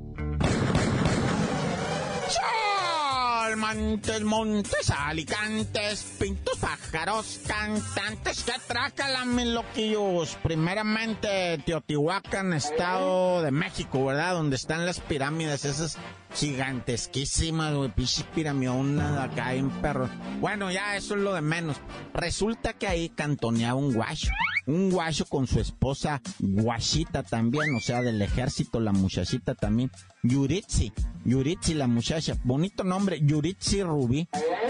Montes, 3.56 4.22
montes, 4.22 4.90
alicantes, 4.90 6.04
pintos, 6.18 6.58
pájaros, 6.58 7.40
cantantes 7.46 8.42
que 8.42 8.52
atracan 8.52 9.34
mis 9.34 9.46
loquillos. 9.46 10.36
Primeramente, 10.42 11.58
Teotihuacán, 11.64 12.52
Estado 12.52 13.42
de 13.42 13.52
México, 13.52 14.04
¿verdad? 14.04 14.34
Donde 14.34 14.56
están 14.56 14.84
las 14.84 15.00
pirámides, 15.00 15.64
esas 15.64 15.96
gigantesquísimas, 16.34 17.74
güey, 17.74 17.90
pichis 17.90 18.24
piramionas 18.34 19.18
acá 19.18 19.54
en 19.54 19.70
perro. 19.70 20.08
Bueno, 20.40 20.70
ya 20.70 20.96
eso 20.96 21.14
es 21.14 21.20
lo 21.22 21.34
de 21.34 21.40
menos. 21.40 21.76
Resulta 22.12 22.72
que 22.72 22.86
ahí 22.86 23.08
cantoneaba 23.08 23.74
un 23.74 23.92
guacho. 23.92 24.30
Un 24.66 24.90
guacho 24.90 25.26
con 25.26 25.46
su 25.46 25.60
esposa 25.60 26.22
guachita 26.38 27.22
también, 27.22 27.74
o 27.76 27.80
sea, 27.80 28.00
del 28.02 28.20
ejército, 28.22 28.80
la 28.80 28.92
muchachita 28.92 29.54
también. 29.54 29.90
Yuritsi, 30.22 30.92
Yuritsi 31.24 31.74
la 31.74 31.86
muchacha, 31.86 32.36
bonito 32.44 32.82
nombre, 32.82 33.20
Yuritsi 33.22 33.82
Rubí, 33.82 34.28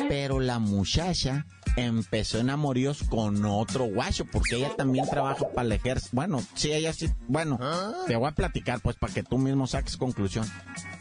pero 0.08 0.40
la 0.40 0.58
muchacha 0.58 1.46
empezó 1.76 2.38
en 2.38 2.50
amoríos 2.50 3.02
con 3.08 3.44
otro 3.44 3.84
guacho, 3.84 4.24
porque 4.24 4.56
ella 4.56 4.74
también 4.76 5.08
trabaja 5.08 5.48
para 5.48 5.66
el 5.66 5.72
ejército. 5.72 6.10
Bueno, 6.12 6.42
sí, 6.54 6.72
ella 6.72 6.92
sí, 6.92 7.10
bueno, 7.28 7.58
te 8.06 8.16
voy 8.16 8.28
a 8.28 8.32
platicar 8.32 8.80
pues 8.80 8.96
para 8.96 9.12
que 9.12 9.22
tú 9.22 9.38
mismo 9.38 9.66
saques 9.66 9.96
conclusión. 9.96 10.46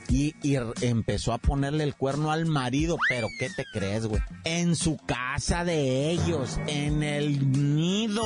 Y, 0.10 0.36
y 0.44 0.58
empezó 0.82 1.34
a 1.34 1.38
ponerle 1.38 1.84
el 1.84 1.96
cuerno 1.96 2.32
al 2.32 2.46
marido, 2.46 2.98
pero 3.10 3.27
¿qué 3.39 3.50
te 3.50 3.65
crees, 3.74 4.06
güey? 4.06 4.22
En 4.44 4.75
su 4.75 4.98
casa 4.98 5.63
de 5.63 6.12
ellos, 6.12 6.60
en 6.68 7.03
el 7.03 7.51
nido. 7.75 8.24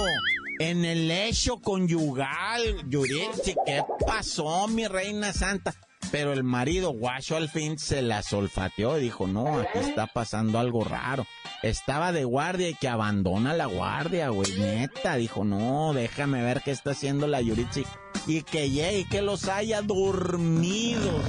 En 0.60 0.86
el 0.86 1.12
hecho 1.12 1.62
conyugal, 1.62 2.89
Yuritsi, 2.89 3.56
¿qué 3.63 3.84
pasó, 4.08 4.68
mi 4.68 4.88
reina 4.88 5.32
santa? 5.32 5.75
Pero 6.12 6.34
el 6.34 6.44
marido 6.44 6.94
guacho 6.94 7.36
al 7.36 7.48
fin 7.48 7.77
se 7.77 8.01
la 8.01 8.24
solfateó 8.24 8.98
y 8.98 9.04
dijo, 9.04 9.27
no, 9.27 9.60
aquí 9.60 9.77
está 9.77 10.08
pasando 10.08 10.58
algo 10.58 10.84
raro. 10.84 11.27
Estaba 11.64 12.12
de 12.12 12.24
guardia 12.24 12.70
y 12.70 12.76
que 12.76 12.88
abandona 12.88 13.54
la 13.54 13.66
guardia, 13.66 14.30
güey, 14.30 14.52
neta. 14.60 15.16
Dijo, 15.16 15.44
no, 15.44 15.94
déjame 15.94 16.44
ver 16.44 16.62
qué 16.64 16.72
está 16.72 16.92
haciendo 16.92 17.28
la 17.28 17.42
Yuritsi. 17.42 17.84
Y 18.28 18.44
que 18.44 18.70
llegue 18.70 19.00
y 19.00 19.06
que 19.06 19.22
los 19.22 19.48
haya 19.48 19.82
dormidos. 19.82 21.24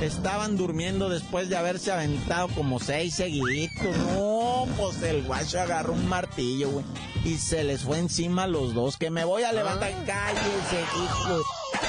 Estaban 0.00 0.56
durmiendo 0.56 1.08
después 1.08 1.48
de 1.48 1.56
haberse 1.56 1.92
aventado 1.92 2.48
como 2.48 2.80
seis 2.80 3.14
seguiditos. 3.14 3.96
No, 4.14 4.66
pues 4.76 5.02
el 5.02 5.22
guacho 5.22 5.60
agarró 5.60 5.92
un 5.92 6.08
martillo, 6.08 6.70
güey. 6.70 6.84
Y 7.24 7.36
se 7.36 7.64
les 7.64 7.82
fue 7.82 7.98
encima 7.98 8.44
a 8.44 8.46
los 8.46 8.74
dos. 8.74 8.96
Que 8.96 9.10
me 9.10 9.24
voy 9.24 9.44
a 9.44 9.52
levantar. 9.52 9.92
Cállese, 10.04 10.80
hijo. 11.04 11.42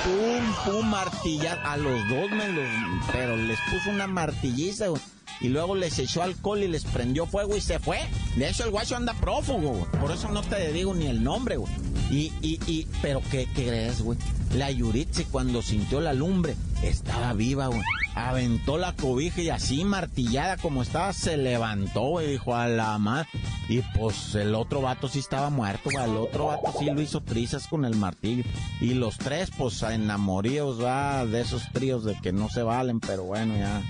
Pum, 0.03 0.53
pum, 0.65 0.89
martillar. 0.89 1.59
A 1.65 1.77
los 1.77 2.07
dos 2.09 2.29
me 2.31 2.47
los... 2.49 2.67
Pero 3.11 3.35
les 3.37 3.59
puso 3.71 3.89
una 3.89 4.07
martilliza, 4.07 4.87
güey. 4.87 5.01
Y 5.41 5.49
luego 5.49 5.75
les 5.75 5.99
echó 5.99 6.23
alcohol 6.23 6.63
y 6.63 6.67
les 6.67 6.85
prendió 6.85 7.25
fuego 7.25 7.55
y 7.55 7.61
se 7.61 7.79
fue. 7.79 7.99
De 8.35 8.49
hecho, 8.49 8.63
el 8.63 8.71
guacho 8.71 8.95
anda 8.95 9.13
prófugo, 9.13 9.69
güey. 9.69 10.01
Por 10.01 10.11
eso 10.11 10.29
no 10.29 10.41
te 10.41 10.71
digo 10.71 10.93
ni 10.93 11.07
el 11.07 11.23
nombre, 11.23 11.57
güey. 11.57 11.71
Y, 12.09 12.31
y, 12.41 12.59
y, 12.67 12.87
pero 13.01 13.21
¿qué 13.31 13.47
crees, 13.53 14.01
güey? 14.01 14.17
La 14.53 14.71
Yuritsi 14.71 15.25
cuando 15.25 15.61
sintió 15.61 15.99
la 15.99 16.13
lumbre 16.13 16.55
estaba 16.83 17.33
viva, 17.33 17.67
güey. 17.67 17.81
Aventó 18.13 18.77
la 18.77 18.93
cobija 18.95 19.41
y 19.41 19.49
así 19.49 19.83
martillada 19.83 20.55
como 20.55 20.83
estaba, 20.83 21.11
se 21.11 21.35
levantó, 21.35 22.01
güey. 22.01 22.31
Dijo 22.31 22.55
a 22.55 22.67
la 22.67 22.97
madre. 22.97 23.27
Y 23.67 23.81
pues 23.97 24.35
el 24.35 24.55
otro 24.55 24.81
vato 24.81 25.09
sí 25.09 25.19
estaba 25.19 25.49
muerto, 25.49 25.89
güey. 25.91 26.09
El 26.09 26.17
otro 26.17 26.47
vato 26.47 26.73
sí 26.79 26.85
lo 26.85 27.01
hizo 27.01 27.21
trizas 27.21 27.67
con 27.67 27.83
el 27.83 27.95
martillo. 27.95 28.43
Y 28.79 28.93
los 28.93 29.17
tres, 29.17 29.49
pues 29.57 29.81
enamoríos, 29.81 30.81
va, 30.81 31.25
de 31.25 31.41
esos 31.41 31.63
tríos 31.73 32.05
de 32.05 32.15
que 32.21 32.31
no 32.31 32.49
se 32.49 32.63
valen, 32.63 32.99
pero 32.99 33.23
bueno, 33.23 33.57
ya. 33.57 33.81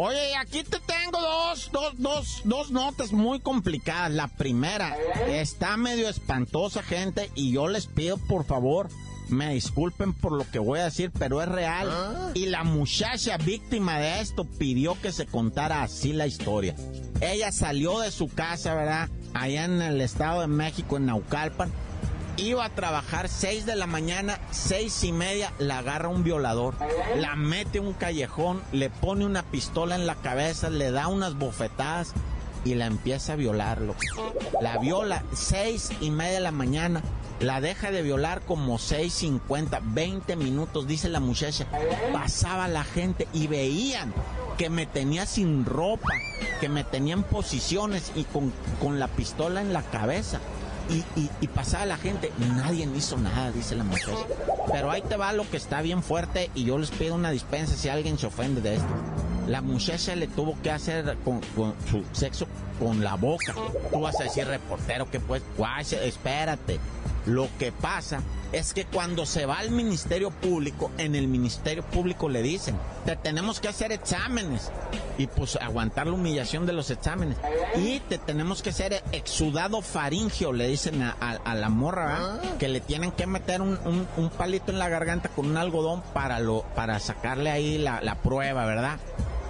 Oye, 0.00 0.36
aquí 0.36 0.62
te 0.62 0.78
tengo 0.78 1.20
dos, 1.20 1.70
dos, 1.72 1.92
dos, 1.96 2.42
dos 2.44 2.70
notas 2.70 3.10
muy 3.12 3.40
complicadas. 3.40 4.12
La 4.12 4.28
primera 4.28 4.96
está 5.26 5.76
medio 5.76 6.08
espantosa, 6.08 6.84
gente, 6.84 7.32
y 7.34 7.50
yo 7.50 7.66
les 7.66 7.88
pido 7.88 8.16
por 8.16 8.44
favor, 8.44 8.88
me 9.28 9.52
disculpen 9.54 10.12
por 10.12 10.30
lo 10.30 10.48
que 10.48 10.60
voy 10.60 10.78
a 10.78 10.84
decir, 10.84 11.10
pero 11.18 11.42
es 11.42 11.48
real. 11.48 12.30
Y 12.34 12.46
la 12.46 12.62
muchacha 12.62 13.38
víctima 13.38 13.98
de 13.98 14.20
esto 14.20 14.44
pidió 14.44 14.96
que 15.02 15.10
se 15.10 15.26
contara 15.26 15.82
así 15.82 16.12
la 16.12 16.28
historia. 16.28 16.76
Ella 17.20 17.50
salió 17.50 17.98
de 17.98 18.12
su 18.12 18.28
casa, 18.28 18.74
¿verdad? 18.74 19.08
Allá 19.34 19.64
en 19.64 19.82
el 19.82 20.00
Estado 20.00 20.42
de 20.42 20.46
México, 20.46 20.96
en 20.96 21.06
Naucalpan. 21.06 21.72
Iba 22.38 22.64
a 22.64 22.70
trabajar 22.70 23.28
6 23.28 23.66
de 23.66 23.74
la 23.74 23.88
mañana, 23.88 24.38
seis 24.52 25.02
y 25.02 25.10
media, 25.10 25.52
la 25.58 25.78
agarra 25.78 26.08
un 26.08 26.22
violador, 26.22 26.74
la 27.16 27.34
mete 27.34 27.80
un 27.80 27.92
callejón, 27.92 28.62
le 28.70 28.90
pone 28.90 29.26
una 29.26 29.42
pistola 29.42 29.96
en 29.96 30.06
la 30.06 30.14
cabeza, 30.14 30.70
le 30.70 30.92
da 30.92 31.08
unas 31.08 31.34
bofetadas 31.34 32.12
y 32.64 32.76
la 32.76 32.86
empieza 32.86 33.32
a 33.32 33.36
violarlo. 33.36 33.96
La 34.60 34.78
viola 34.78 35.24
seis 35.34 35.90
y 36.00 36.12
media 36.12 36.34
de 36.34 36.40
la 36.40 36.52
mañana, 36.52 37.02
la 37.40 37.60
deja 37.60 37.90
de 37.90 38.02
violar 38.02 38.42
como 38.42 38.78
6.50, 38.78 39.80
20 39.82 40.36
minutos, 40.36 40.86
dice 40.86 41.08
la 41.08 41.20
muchacha. 41.20 41.66
Pasaba 42.12 42.68
la 42.68 42.84
gente 42.84 43.26
y 43.32 43.48
veían 43.48 44.14
que 44.56 44.70
me 44.70 44.86
tenía 44.86 45.26
sin 45.26 45.64
ropa, 45.64 46.08
que 46.60 46.68
me 46.68 46.84
tenía 46.84 47.14
en 47.14 47.24
posiciones 47.24 48.12
y 48.14 48.24
con, 48.24 48.52
con 48.80 49.00
la 49.00 49.08
pistola 49.08 49.60
en 49.60 49.72
la 49.72 49.82
cabeza. 49.82 50.40
Y, 50.88 51.04
y, 51.20 51.30
y, 51.42 51.48
pasaba 51.48 51.84
la 51.84 51.98
gente, 51.98 52.32
nadie 52.38 52.88
hizo 52.96 53.18
nada, 53.18 53.52
dice 53.52 53.76
la 53.76 53.84
muchacha. 53.84 54.24
Pero 54.72 54.90
ahí 54.90 55.02
te 55.02 55.16
va 55.16 55.32
lo 55.34 55.48
que 55.50 55.58
está 55.58 55.82
bien 55.82 56.02
fuerte 56.02 56.50
y 56.54 56.64
yo 56.64 56.78
les 56.78 56.90
pido 56.90 57.14
una 57.14 57.30
dispensa 57.30 57.76
si 57.76 57.88
alguien 57.90 58.18
se 58.18 58.26
ofende 58.26 58.62
de 58.62 58.76
esto. 58.76 58.88
La 59.46 59.60
muchacha 59.60 60.14
le 60.16 60.28
tuvo 60.28 60.56
que 60.62 60.70
hacer 60.70 61.16
con, 61.24 61.40
con 61.54 61.74
su 61.90 62.04
sexo 62.12 62.46
con 62.78 63.02
la 63.02 63.14
boca. 63.14 63.54
Tú 63.92 64.00
vas 64.00 64.18
a 64.20 64.24
decir, 64.24 64.46
reportero, 64.46 65.10
que 65.10 65.20
pues, 65.20 65.42
guay, 65.56 65.84
espérate. 66.04 66.78
Lo 67.28 67.46
que 67.58 67.72
pasa 67.72 68.22
es 68.52 68.72
que 68.72 68.86
cuando 68.86 69.26
se 69.26 69.44
va 69.44 69.58
al 69.58 69.70
Ministerio 69.70 70.30
Público, 70.30 70.90
en 70.96 71.14
el 71.14 71.28
Ministerio 71.28 71.82
Público 71.82 72.30
le 72.30 72.40
dicen, 72.40 72.74
te 73.04 73.16
tenemos 73.16 73.60
que 73.60 73.68
hacer 73.68 73.92
exámenes 73.92 74.72
y 75.18 75.26
pues 75.26 75.56
aguantar 75.56 76.06
la 76.06 76.14
humillación 76.14 76.64
de 76.64 76.72
los 76.72 76.90
exámenes. 76.90 77.36
Y 77.76 78.00
te 78.00 78.16
tenemos 78.16 78.62
que 78.62 78.70
hacer 78.70 79.02
exudado 79.12 79.82
faringio, 79.82 80.54
le 80.54 80.68
dicen 80.68 81.02
a, 81.02 81.54
la 81.54 81.68
morra, 81.68 82.40
que 82.58 82.68
le 82.68 82.80
tienen 82.80 83.12
que 83.12 83.26
meter 83.26 83.60
un, 83.60 84.30
palito 84.38 84.72
en 84.72 84.78
la 84.78 84.88
garganta 84.88 85.28
con 85.28 85.50
un 85.50 85.58
algodón 85.58 86.02
para, 86.14 86.40
lo, 86.40 86.62
para 86.74 86.98
sacarle 86.98 87.50
ahí 87.50 87.76
la, 87.76 88.00
la 88.00 88.14
prueba, 88.14 88.64
¿verdad? 88.64 88.98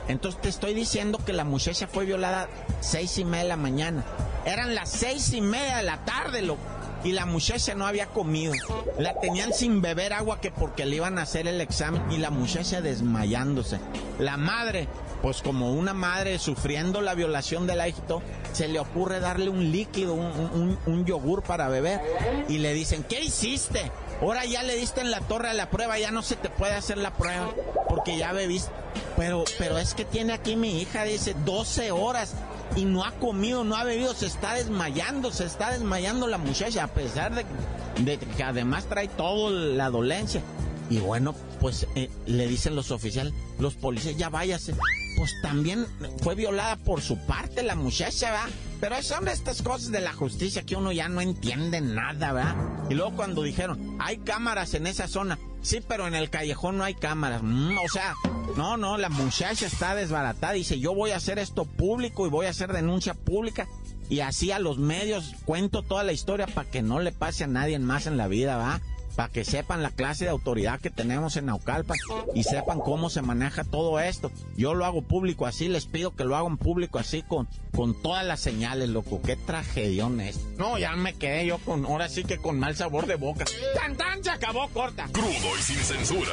Entonces 0.08 0.40
te 0.40 0.48
estoy 0.48 0.74
diciendo 0.74 1.20
que 1.24 1.32
la 1.32 1.44
muchacha 1.44 1.86
fue 1.86 2.06
violada 2.06 2.48
seis 2.80 3.18
y 3.18 3.24
media 3.24 3.44
de 3.44 3.48
la 3.50 3.56
mañana. 3.56 4.04
Eran 4.44 4.74
las 4.74 4.88
seis 4.88 5.32
y 5.32 5.40
media 5.40 5.76
de 5.76 5.82
la 5.84 6.04
tarde, 6.04 6.42
loco 6.42 6.77
y 7.04 7.12
la 7.12 7.26
muchacha 7.26 7.74
no 7.74 7.86
había 7.86 8.06
comido. 8.06 8.52
La 8.98 9.14
tenían 9.20 9.52
sin 9.52 9.80
beber 9.80 10.12
agua 10.12 10.40
que 10.40 10.50
porque 10.50 10.86
le 10.86 10.96
iban 10.96 11.18
a 11.18 11.22
hacer 11.22 11.46
el 11.46 11.60
examen 11.60 12.02
y 12.10 12.18
la 12.18 12.30
muchacha 12.30 12.80
desmayándose. 12.80 13.78
La 14.18 14.36
madre, 14.36 14.88
pues 15.22 15.42
como 15.42 15.72
una 15.72 15.94
madre 15.94 16.38
sufriendo 16.38 17.00
la 17.00 17.14
violación 17.14 17.66
del 17.66 17.86
hijito, 17.86 18.22
se 18.52 18.68
le 18.68 18.80
ocurre 18.80 19.20
darle 19.20 19.48
un 19.48 19.70
líquido, 19.70 20.14
un, 20.14 21.04
yogur 21.04 21.42
para 21.42 21.68
beber 21.68 22.00
y 22.48 22.58
le 22.58 22.74
dicen, 22.74 23.04
¿qué 23.04 23.22
hiciste? 23.22 23.90
Ahora 24.20 24.44
ya 24.44 24.62
le 24.62 24.74
diste 24.74 25.00
en 25.00 25.10
la 25.10 25.20
torre 25.20 25.48
a 25.48 25.54
la 25.54 25.70
prueba, 25.70 25.98
ya 25.98 26.10
no 26.10 26.22
se 26.22 26.36
te 26.36 26.50
puede 26.50 26.74
hacer 26.74 26.98
la 26.98 27.12
prueba 27.12 27.50
porque 27.88 28.18
ya 28.18 28.32
bebiste. 28.32 28.70
Pero, 29.16 29.44
pero 29.58 29.78
es 29.78 29.94
que 29.94 30.04
tiene 30.04 30.32
aquí 30.32 30.56
mi 30.56 30.80
hija, 30.80 31.04
dice, 31.04 31.34
12 31.44 31.92
horas 31.92 32.34
y 32.76 32.84
no 32.84 33.04
ha 33.04 33.12
comido, 33.12 33.64
no 33.64 33.76
ha 33.76 33.84
bebido, 33.84 34.14
se 34.14 34.26
está 34.26 34.54
desmayando, 34.54 35.32
se 35.32 35.44
está 35.44 35.72
desmayando 35.72 36.26
la 36.26 36.38
muchacha, 36.38 36.84
a 36.84 36.88
pesar 36.88 37.34
de, 37.34 38.18
que 38.18 38.42
además 38.42 38.86
trae 38.86 39.08
toda 39.08 39.50
la 39.50 39.90
dolencia. 39.90 40.42
Y 40.90 40.98
bueno, 40.98 41.34
pues 41.60 41.86
eh, 41.96 42.08
le 42.26 42.46
dicen 42.46 42.74
los 42.74 42.90
oficiales, 42.90 43.34
los 43.58 43.74
policías, 43.74 44.16
ya 44.16 44.30
váyase. 44.30 44.74
Pues 45.16 45.34
también 45.42 45.86
fue 46.22 46.34
violada 46.34 46.76
por 46.76 47.00
su 47.02 47.18
parte 47.26 47.62
la 47.62 47.74
muchacha, 47.74 48.30
¿verdad? 48.30 48.48
Pero 48.80 49.02
son 49.02 49.26
estas 49.28 49.62
cosas 49.62 49.90
de 49.90 50.00
la 50.00 50.12
justicia 50.12 50.62
que 50.62 50.76
uno 50.76 50.92
ya 50.92 51.08
no 51.08 51.20
entiende 51.20 51.80
nada, 51.80 52.32
¿verdad? 52.32 52.56
Y 52.88 52.94
luego 52.94 53.16
cuando 53.16 53.42
dijeron, 53.42 53.96
hay 53.98 54.18
cámaras 54.18 54.74
en 54.74 54.86
esa 54.86 55.08
zona, 55.08 55.38
sí, 55.68 55.82
pero 55.86 56.06
en 56.06 56.14
el 56.14 56.30
callejón 56.30 56.78
no 56.78 56.84
hay 56.84 56.94
cámaras. 56.94 57.42
Mm, 57.42 57.76
o 57.84 57.88
sea, 57.88 58.14
no, 58.56 58.76
no, 58.76 58.96
la 58.96 59.10
muchacha 59.10 59.66
está 59.66 59.94
desbaratada. 59.94 60.54
Dice, 60.54 60.80
yo 60.80 60.94
voy 60.94 61.10
a 61.10 61.16
hacer 61.16 61.38
esto 61.38 61.66
público 61.66 62.26
y 62.26 62.30
voy 62.30 62.46
a 62.46 62.50
hacer 62.50 62.72
denuncia 62.72 63.12
pública. 63.14 63.68
Y 64.08 64.20
así 64.20 64.50
a 64.50 64.58
los 64.58 64.78
medios 64.78 65.34
cuento 65.44 65.82
toda 65.82 66.02
la 66.02 66.12
historia 66.12 66.46
para 66.46 66.68
que 66.70 66.80
no 66.80 67.00
le 67.00 67.12
pase 67.12 67.44
a 67.44 67.48
nadie 67.48 67.78
más 67.78 68.06
en 68.06 68.16
la 68.16 68.26
vida, 68.26 68.56
¿va? 68.56 68.80
Para 69.18 69.32
que 69.32 69.44
sepan 69.44 69.82
la 69.82 69.90
clase 69.90 70.26
de 70.26 70.30
autoridad 70.30 70.78
que 70.78 70.90
tenemos 70.90 71.36
en 71.36 71.46
Naucalpan 71.46 71.98
y 72.36 72.44
sepan 72.44 72.78
cómo 72.78 73.10
se 73.10 73.20
maneja 73.20 73.64
todo 73.64 73.98
esto. 73.98 74.30
Yo 74.56 74.74
lo 74.74 74.84
hago 74.84 75.02
público 75.02 75.44
así, 75.44 75.66
les 75.66 75.86
pido 75.86 76.14
que 76.14 76.22
lo 76.22 76.36
hagan 76.36 76.56
público 76.56 77.00
así 77.00 77.22
con, 77.22 77.48
con 77.74 78.00
todas 78.00 78.24
las 78.24 78.38
señales, 78.38 78.90
loco. 78.90 79.20
Qué 79.20 79.34
tragedión 79.34 80.20
es. 80.20 80.38
No, 80.56 80.78
ya 80.78 80.94
me 80.94 81.14
quedé 81.14 81.46
yo 81.46 81.58
con, 81.58 81.84
ahora 81.84 82.08
sí 82.08 82.22
que 82.22 82.38
con 82.38 82.60
mal 82.60 82.76
sabor 82.76 83.08
de 83.08 83.16
boca. 83.16 83.44
¡Tan, 83.74 83.96
tan! 83.96 84.22
Se 84.22 84.30
acabó 84.30 84.68
corta. 84.68 85.08
Crudo 85.10 85.58
y 85.58 85.62
sin 85.62 85.78
censura. 85.78 86.30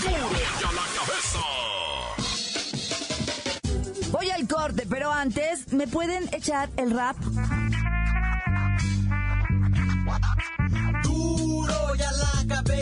¡Duro 0.00 0.30
ya 0.60 0.70
la 0.70 0.82
cabeza! 0.94 1.40
Voy 4.12 4.30
al 4.30 4.46
corte, 4.46 4.86
pero 4.88 5.10
antes, 5.10 5.72
¿me 5.72 5.88
pueden 5.88 6.32
echar 6.32 6.70
el 6.76 6.92
rap? 6.92 7.16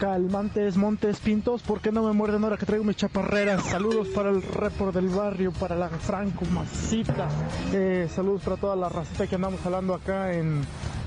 Calmantes, 0.00 0.78
Montes, 0.78 1.20
Pintos, 1.20 1.60
¿por 1.60 1.82
qué 1.82 1.92
no 1.92 2.02
me 2.02 2.14
muerden 2.14 2.42
ahora 2.42 2.56
que 2.56 2.64
traigo 2.64 2.84
mis 2.84 2.96
chaparreras? 2.96 3.62
Saludos 3.66 4.08
para 4.08 4.30
el 4.30 4.40
report 4.40 4.94
del 4.94 5.10
barrio, 5.10 5.52
para 5.52 5.76
la 5.76 5.90
Franco 5.90 6.46
Masita. 6.46 7.28
Eh, 7.74 8.08
saludos 8.10 8.40
para 8.40 8.56
toda 8.56 8.76
la 8.76 8.88
racita 8.88 9.26
que 9.26 9.34
andamos 9.34 9.60
hablando 9.66 9.92
acá 9.92 10.32
en, 10.32 10.62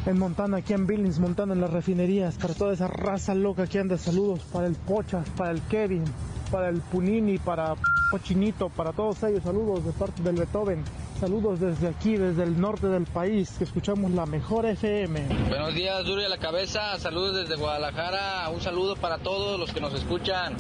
en 0.06 0.20
Montana, 0.20 0.58
aquí 0.58 0.74
en 0.74 0.86
Billings, 0.86 1.18
Montana, 1.18 1.54
en 1.54 1.62
las 1.62 1.74
refinerías. 1.74 2.36
Para 2.36 2.54
toda 2.54 2.76
esa 2.76 2.88
raza 2.88 3.34
loca 3.34 3.66
que 3.66 3.80
anda, 3.80 3.98
saludos 3.98 4.42
para 4.54 4.68
el 4.68 4.76
Pochas, 4.76 5.28
para 5.32 5.50
el 5.50 5.62
Kevin, 5.64 6.04
para 6.52 6.70
el 6.70 6.80
Punini, 6.82 7.40
para 7.40 7.74
Pochinito, 8.12 8.70
para 8.70 8.92
todos 8.94 9.24
ellos, 9.24 9.42
saludos 9.44 9.84
de 9.84 9.92
parte 9.94 10.22
del 10.22 10.36
Beethoven. 10.36 10.84
Saludos 11.24 11.62
desde 11.62 11.88
aquí, 11.88 12.18
desde 12.18 12.44
el 12.44 12.60
norte 12.60 12.88
del 12.88 13.06
país, 13.06 13.50
que 13.58 13.64
escuchamos 13.64 14.12
la 14.12 14.26
mejor 14.26 14.66
FM. 14.66 15.22
Buenos 15.48 15.74
días, 15.74 16.04
Duro 16.04 16.22
a 16.22 16.28
la 16.28 16.38
cabeza. 16.38 17.00
Saludos 17.00 17.48
desde 17.48 17.56
Guadalajara. 17.56 18.50
Un 18.50 18.60
saludo 18.60 18.98
para 18.98 19.20
todos 19.20 19.58
los 19.58 19.72
que 19.72 19.80
nos 19.80 19.94
escuchan. 19.94 20.54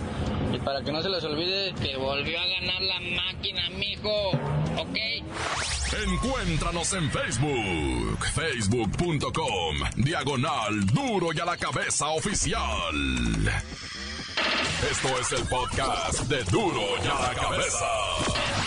Y 0.54 0.60
para 0.60 0.82
que 0.82 0.94
no 0.94 1.02
se 1.02 1.10
les 1.10 1.22
olvide 1.26 1.74
que 1.74 1.98
volvió 1.98 2.40
a 2.40 2.48
ganar 2.48 2.82
la 2.82 3.02
máquina, 3.02 3.70
mijo. 3.72 4.30
¿Ok? 4.80 4.98
Encuéntranos 6.08 6.94
en 6.94 7.12
Facebook, 7.12 8.26
facebook.com, 8.34 9.76
diagonal 9.98 10.86
Duro 10.94 11.34
y 11.34 11.42
a 11.42 11.46
la 11.46 11.58
cabeza 11.58 12.08
oficial. 12.08 12.96
Esto 14.90 15.10
es 15.20 15.32
el 15.34 15.46
podcast 15.46 16.22
de 16.30 16.42
Duro 16.46 16.84
y 17.04 17.08
a 17.08 17.28
la 17.28 17.34
cabeza. 17.36 18.63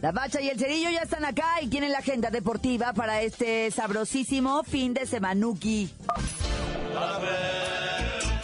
La 0.00 0.12
Bacha 0.12 0.40
y 0.40 0.48
el 0.48 0.56
Cerillo 0.56 0.90
ya 0.90 1.00
están 1.00 1.24
acá 1.24 1.60
y 1.60 1.66
tienen 1.66 1.90
la 1.90 1.98
agenda 1.98 2.30
deportiva 2.30 2.92
para 2.92 3.20
este 3.20 3.68
sabrosísimo 3.72 4.62
fin 4.62 4.94
de 4.94 5.06
semanuki. 5.06 5.90
¡La 6.94 7.00
Bacha! 7.00 7.26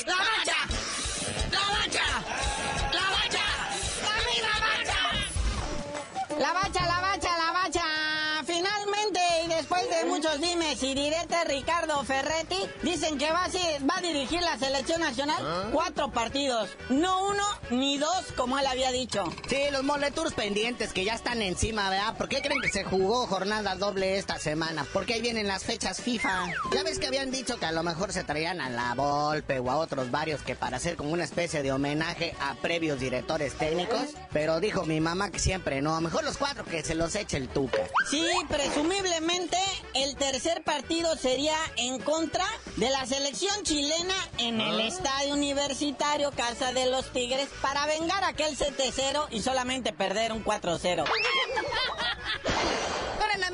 ¡La 0.04 0.16
Bacha! 0.16 0.58
¡La 1.52 1.60
Bacha! 1.70 2.04
¡La 2.92 3.06
Bacha! 3.10 3.46
La 4.40 4.52
Bacha, 4.72 5.00
la 6.40 6.52
Bacha, 6.52 6.83
Ricardo 11.94 12.04
Ferretti 12.04 12.58
dicen 12.82 13.18
que 13.18 13.30
va 13.30 13.44
a, 13.44 13.48
va 13.48 13.98
a 13.98 14.00
dirigir 14.00 14.40
la 14.42 14.58
selección 14.58 15.00
nacional 15.00 15.36
¿Ah? 15.40 15.68
cuatro 15.72 16.10
partidos. 16.10 16.70
No 16.88 17.28
uno 17.28 17.44
ni 17.70 17.98
dos, 17.98 18.32
como 18.36 18.58
él 18.58 18.66
había 18.66 18.90
dicho. 18.90 19.24
Sí, 19.48 19.58
los 19.70 19.84
moletours 19.84 20.34
pendientes 20.34 20.92
que 20.92 21.04
ya 21.04 21.14
están 21.14 21.40
encima, 21.40 21.88
¿verdad? 21.90 22.16
¿Por 22.16 22.28
qué 22.28 22.40
creen 22.42 22.60
que 22.60 22.68
se 22.70 22.82
jugó 22.84 23.26
jornada 23.26 23.76
doble 23.76 24.18
esta 24.18 24.38
semana? 24.38 24.84
Porque 24.92 25.14
ahí 25.14 25.22
vienen 25.22 25.46
las 25.46 25.62
fechas 25.62 26.00
FIFA. 26.00 26.46
Ya 26.72 26.82
ves 26.82 26.98
que 26.98 27.06
habían 27.06 27.30
dicho 27.30 27.58
que 27.58 27.66
a 27.66 27.72
lo 27.72 27.82
mejor 27.84 28.12
se 28.12 28.24
traían 28.24 28.60
a 28.60 28.70
la 28.70 28.94
Volpe 28.94 29.60
o 29.60 29.70
a 29.70 29.76
otros 29.76 30.10
varios 30.10 30.42
que 30.42 30.56
para 30.56 30.78
hacer 30.78 30.96
como 30.96 31.12
una 31.12 31.24
especie 31.24 31.62
de 31.62 31.70
homenaje 31.70 32.34
a 32.40 32.54
previos 32.56 32.98
directores 32.98 33.54
técnicos. 33.54 34.08
Pero 34.32 34.58
dijo 34.58 34.84
mi 34.84 35.00
mamá 35.00 35.30
que 35.30 35.38
siempre 35.38 35.80
no. 35.80 35.92
A 35.92 36.00
lo 36.00 36.08
mejor 36.08 36.24
los 36.24 36.38
cuatro 36.38 36.64
que 36.64 36.82
se 36.82 36.96
los 36.96 37.14
eche 37.14 37.36
el 37.36 37.48
tuca. 37.48 37.82
Sí, 38.10 38.26
presumiblemente 38.48 39.58
el 40.14 40.32
tercer 40.32 40.62
partido 40.62 41.16
sería 41.16 41.56
en 41.76 41.98
contra 41.98 42.44
de 42.76 42.88
la 42.88 43.04
selección 43.04 43.64
chilena 43.64 44.14
en 44.38 44.60
el 44.60 44.80
ah. 44.80 44.84
estadio 44.84 45.34
universitario 45.34 46.30
Casa 46.30 46.72
de 46.72 46.86
los 46.86 47.12
Tigres 47.12 47.48
para 47.60 47.84
vengar 47.86 48.22
aquel 48.22 48.56
7-0 48.56 49.26
y 49.30 49.40
solamente 49.40 49.92
perder 49.92 50.32
un 50.32 50.44
4-0. 50.44 51.04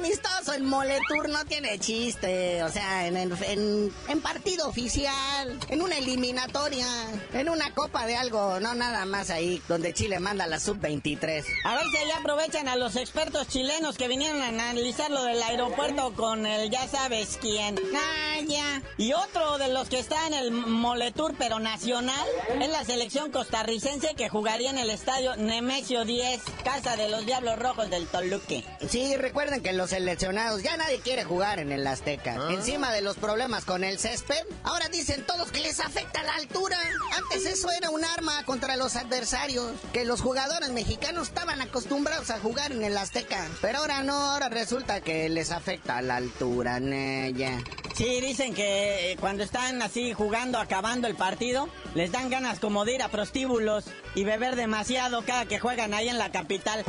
Amistoso, 0.00 0.54
el 0.54 0.62
Moletour 0.62 1.28
no 1.28 1.44
tiene 1.44 1.78
chiste. 1.78 2.62
O 2.62 2.70
sea, 2.70 3.06
en, 3.06 3.16
en, 3.16 3.92
en, 4.08 4.20
partido 4.20 4.66
oficial, 4.66 5.58
en 5.68 5.82
una 5.82 5.98
eliminatoria, 5.98 6.86
en 7.34 7.48
una 7.48 7.72
copa 7.74 8.06
de 8.06 8.16
algo, 8.16 8.60
no 8.60 8.74
nada 8.74 9.04
más 9.04 9.30
ahí, 9.30 9.62
donde 9.68 9.92
Chile 9.92 10.18
manda 10.18 10.46
la 10.46 10.58
sub-23. 10.58 11.44
A 11.64 11.74
ver 11.74 11.84
si 11.90 11.96
ahí 11.98 12.10
aprovechan 12.12 12.68
a 12.68 12.76
los 12.76 12.96
expertos 12.96 13.48
chilenos 13.48 13.96
que 13.98 14.08
vinieron 14.08 14.40
a 14.40 14.48
analizar 14.48 15.10
lo 15.10 15.22
del 15.24 15.42
aeropuerto 15.42 16.14
con 16.14 16.46
el 16.46 16.70
ya 16.70 16.88
sabes 16.88 17.38
quién. 17.40 17.78
Ah, 17.94 18.40
ya. 18.46 18.82
Y 18.96 19.12
otro 19.12 19.58
de 19.58 19.68
los 19.68 19.88
que 19.88 19.98
está 19.98 20.26
en 20.26 20.34
el 20.34 20.50
Moletour, 20.50 21.34
pero 21.38 21.58
nacional, 21.60 22.26
es 22.60 22.70
la 22.70 22.84
selección 22.84 23.30
costarricense 23.30 24.14
que 24.16 24.30
jugaría 24.30 24.70
en 24.70 24.78
el 24.78 24.88
estadio 24.88 25.36
Nemesio 25.36 26.04
10, 26.06 26.40
casa 26.64 26.96
de 26.96 27.10
los 27.10 27.26
Diablos 27.26 27.58
Rojos 27.58 27.90
del 27.90 28.06
Toluque. 28.06 28.64
Sí, 28.88 29.14
recuerden 29.16 29.62
que 29.62 29.72
los 29.72 29.89
los 29.90 29.98
seleccionados. 29.98 30.62
Ya 30.62 30.76
nadie 30.76 31.00
quiere 31.00 31.24
jugar 31.24 31.58
en 31.58 31.72
el 31.72 31.86
Azteca. 31.86 32.36
Ah. 32.38 32.52
Encima 32.52 32.92
de 32.92 33.02
los 33.02 33.16
problemas 33.16 33.64
con 33.64 33.84
el 33.84 33.98
césped, 33.98 34.42
ahora 34.62 34.88
dicen 34.88 35.24
todos 35.26 35.50
que 35.50 35.60
les 35.60 35.80
afecta 35.80 36.22
la 36.22 36.34
altura. 36.34 36.78
Antes 37.16 37.46
eso 37.46 37.70
era 37.70 37.90
un 37.90 38.04
arma 38.04 38.44
contra 38.44 38.76
los 38.76 38.96
adversarios, 38.96 39.72
que 39.92 40.04
los 40.04 40.20
jugadores 40.20 40.70
mexicanos 40.70 41.28
estaban 41.28 41.60
acostumbrados 41.60 42.30
a 42.30 42.38
jugar 42.38 42.72
en 42.72 42.84
el 42.84 42.96
Azteca. 42.96 43.46
Pero 43.60 43.78
ahora 43.78 44.02
no, 44.02 44.14
ahora 44.14 44.48
resulta 44.48 45.00
que 45.00 45.28
les 45.28 45.50
afecta 45.50 46.00
la 46.02 46.16
altura, 46.16 46.80
Naya. 46.80 47.58
Sí, 47.94 48.20
dicen 48.20 48.54
que 48.54 49.12
eh, 49.12 49.16
cuando 49.18 49.42
están 49.42 49.82
así 49.82 50.12
jugando, 50.12 50.58
acabando 50.58 51.08
el 51.08 51.16
partido, 51.16 51.68
les 51.94 52.12
dan 52.12 52.30
ganas 52.30 52.58
como 52.60 52.84
de 52.84 52.94
ir 52.94 53.02
a 53.02 53.08
prostíbulos 53.08 53.84
y 54.14 54.24
beber 54.24 54.56
demasiado 54.56 55.22
cada 55.22 55.46
que 55.46 55.58
juegan 55.58 55.92
ahí 55.94 56.08
en 56.08 56.18
la 56.18 56.30
capital. 56.30 56.84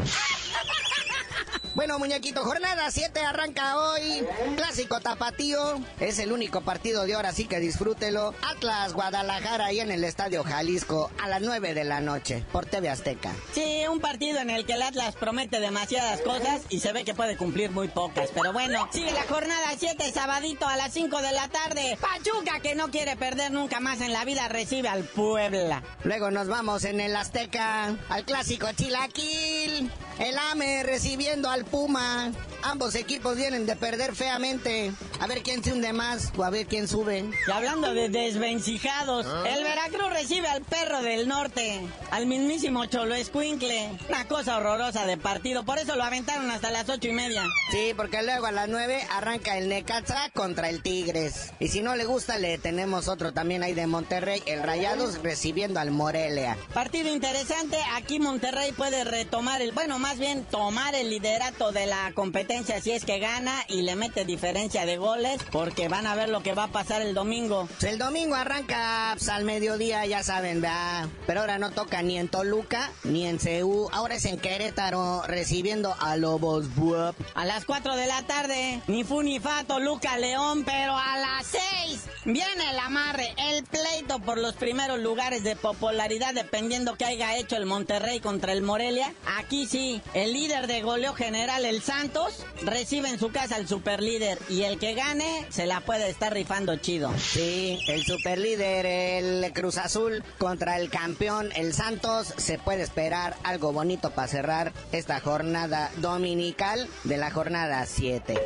Bueno, 1.73 1.97
muñequito, 1.99 2.43
jornada 2.43 2.91
7 2.91 3.21
arranca 3.21 3.79
hoy. 3.79 4.27
Clásico 4.57 4.99
tapatío. 4.99 5.79
Es 6.01 6.19
el 6.19 6.33
único 6.33 6.61
partido 6.61 7.05
de 7.05 7.13
ahora, 7.13 7.29
así 7.29 7.45
que 7.45 7.59
disfrútelo. 7.59 8.33
Atlas 8.41 8.93
Guadalajara 8.93 9.67
ahí 9.67 9.79
en 9.79 9.89
el 9.89 10.03
Estadio 10.03 10.43
Jalisco 10.43 11.09
a 11.21 11.29
las 11.29 11.41
9 11.41 11.73
de 11.73 11.85
la 11.85 12.01
noche 12.01 12.43
por 12.51 12.65
TV 12.65 12.89
Azteca. 12.89 13.31
Sí, 13.53 13.83
un 13.89 14.01
partido 14.01 14.39
en 14.39 14.49
el 14.49 14.65
que 14.65 14.73
el 14.73 14.81
Atlas 14.81 15.15
promete 15.15 15.61
demasiadas 15.61 16.19
cosas 16.21 16.61
y 16.67 16.81
se 16.81 16.91
ve 16.91 17.05
que 17.05 17.13
puede 17.13 17.37
cumplir 17.37 17.71
muy 17.71 17.87
pocas. 17.87 18.31
Pero 18.33 18.51
bueno, 18.51 18.89
sigue 18.91 19.11
la 19.13 19.23
jornada 19.23 19.67
7, 19.77 20.11
sabadito 20.11 20.67
a 20.67 20.75
las 20.75 20.91
5 20.91 21.21
de 21.21 21.31
la 21.31 21.47
tarde. 21.47 21.97
Pachuca, 22.01 22.59
que 22.59 22.75
no 22.75 22.89
quiere 22.91 23.15
perder 23.15 23.51
nunca 23.51 23.79
más 23.79 24.01
en 24.01 24.11
la 24.11 24.25
vida, 24.25 24.49
recibe 24.49 24.89
al 24.89 25.05
Puebla. 25.05 25.83
Luego 26.03 26.31
nos 26.31 26.49
vamos 26.49 26.83
en 26.83 26.99
el 26.99 27.15
Azteca 27.15 27.95
al 28.09 28.25
clásico 28.25 28.67
Chilaquil. 28.73 29.89
El 30.21 30.37
AME 30.37 30.83
recibiendo 30.83 31.49
al 31.49 31.65
Puma. 31.65 32.31
Ambos 32.61 32.93
equipos 32.93 33.35
vienen 33.35 33.65
de 33.65 33.75
perder 33.75 34.15
feamente. 34.15 34.91
A 35.21 35.27
ver 35.27 35.43
quién 35.43 35.63
se 35.63 35.71
hunde 35.71 35.93
más 35.93 36.33
o 36.35 36.43
a 36.43 36.49
ver 36.49 36.65
quién 36.65 36.87
sube. 36.87 37.23
Y 37.47 37.51
hablando 37.51 37.93
de 37.93 38.09
desvencijados, 38.09 39.27
el 39.45 39.63
Veracruz 39.63 40.09
recibe 40.11 40.47
al 40.47 40.63
perro 40.63 41.03
del 41.03 41.27
norte, 41.27 41.79
al 42.09 42.25
mismísimo 42.25 42.87
Cholo 42.87 43.13
Escuincle. 43.13 43.91
Una 44.09 44.27
cosa 44.27 44.57
horrorosa 44.57 45.05
de 45.05 45.17
partido, 45.17 45.63
por 45.63 45.77
eso 45.77 45.95
lo 45.95 46.03
aventaron 46.03 46.49
hasta 46.49 46.71
las 46.71 46.89
ocho 46.89 47.07
y 47.07 47.11
media. 47.11 47.43
Sí, 47.69 47.93
porque 47.95 48.23
luego 48.23 48.47
a 48.47 48.51
las 48.51 48.67
9 48.67 48.99
arranca 49.11 49.59
el 49.59 49.69
Necaxa 49.69 50.31
contra 50.33 50.69
el 50.69 50.81
Tigres. 50.81 51.51
Y 51.59 51.67
si 51.67 51.83
no 51.83 51.95
le 51.95 52.05
gusta, 52.05 52.39
le 52.39 52.57
tenemos 52.57 53.07
otro 53.07 53.31
también 53.31 53.61
ahí 53.61 53.73
de 53.75 53.85
Monterrey, 53.85 54.41
el 54.47 54.63
Rayados 54.63 55.21
recibiendo 55.21 55.79
al 55.79 55.91
Morelia. 55.91 56.57
Partido 56.73 57.13
interesante, 57.13 57.77
aquí 57.93 58.19
Monterrey 58.19 58.71
puede 58.71 59.03
retomar 59.03 59.61
el, 59.61 59.71
bueno, 59.71 59.99
más 59.99 60.17
bien 60.17 60.45
tomar 60.45 60.95
el 60.95 61.11
liderato 61.11 61.71
de 61.71 61.85
la 61.85 62.11
competencia 62.15 62.81
si 62.81 62.91
es 62.91 63.05
que 63.05 63.19
gana 63.19 63.53
y 63.67 63.83
le 63.83 63.95
mete 63.95 64.25
diferencia 64.25 64.87
de 64.87 64.97
goles, 65.11 65.41
porque 65.51 65.89
van 65.89 66.07
a 66.07 66.15
ver 66.15 66.29
lo 66.29 66.41
que 66.41 66.53
va 66.53 66.65
a 66.65 66.67
pasar 66.69 67.01
el 67.01 67.13
domingo. 67.13 67.67
El 67.81 67.97
domingo 67.97 68.35
arranca 68.35 69.13
pues, 69.17 69.27
al 69.27 69.43
mediodía, 69.43 70.05
ya 70.05 70.23
saben, 70.23 70.61
¿verdad? 70.61 71.09
Pero 71.27 71.41
ahora 71.41 71.59
no 71.59 71.71
toca 71.71 72.01
ni 72.01 72.17
en 72.17 72.29
Toluca 72.29 72.89
ni 73.03 73.27
en 73.27 73.37
CU. 73.37 73.89
Ahora 73.91 74.15
es 74.15 74.23
en 74.23 74.39
Querétaro 74.39 75.23
recibiendo 75.27 75.93
a 75.99 76.15
Lobos 76.15 76.73
Buap. 76.75 77.15
A 77.35 77.43
las 77.43 77.65
4 77.65 77.97
de 77.97 78.07
la 78.07 78.21
tarde, 78.23 78.81
ni 78.87 79.03
fu 79.03 79.21
ni 79.21 79.41
fa, 79.41 79.65
Toluca, 79.65 80.17
León, 80.17 80.63
pero 80.63 80.95
a 80.95 81.17
las 81.17 81.47
6 81.47 82.01
viene 82.23 82.69
el 82.71 82.79
amarre, 82.79 83.33
el 83.37 83.63
pleito 83.65 84.19
por 84.19 84.37
los 84.37 84.53
primeros 84.53 84.99
lugares 84.99 85.43
de 85.43 85.57
popularidad, 85.57 86.33
dependiendo 86.33 86.95
que 86.95 87.05
haya 87.05 87.35
hecho 87.35 87.57
el 87.57 87.65
Monterrey 87.65 88.21
contra 88.21 88.53
el 88.53 88.61
Morelia. 88.61 89.13
Aquí 89.37 89.65
sí, 89.65 90.01
el 90.13 90.31
líder 90.31 90.67
de 90.67 90.81
goleo 90.81 91.13
general, 91.13 91.65
el 91.65 91.81
Santos, 91.81 92.45
recibe 92.61 93.09
en 93.09 93.19
su 93.19 93.31
casa 93.31 93.55
al 93.55 93.67
superlíder 93.67 94.39
y 94.49 94.63
el 94.63 94.79
que 94.79 94.93
gane 95.01 95.45
se 95.49 95.65
la 95.65 95.81
puede 95.81 96.09
estar 96.09 96.33
rifando 96.33 96.75
chido. 96.77 97.11
Sí, 97.17 97.79
el 97.87 98.03
superlíder, 98.03 98.85
el 98.85 99.51
Cruz 99.53 99.77
Azul 99.77 100.23
contra 100.37 100.77
el 100.77 100.89
campeón, 100.89 101.49
el 101.55 101.73
Santos. 101.73 102.33
Se 102.37 102.59
puede 102.59 102.83
esperar 102.83 103.35
algo 103.43 103.73
bonito 103.73 104.11
para 104.11 104.27
cerrar 104.27 104.73
esta 104.91 105.19
jornada 105.19 105.89
dominical 105.97 106.87
de 107.03 107.17
la 107.17 107.31
jornada 107.31 107.85
7. 107.85 108.39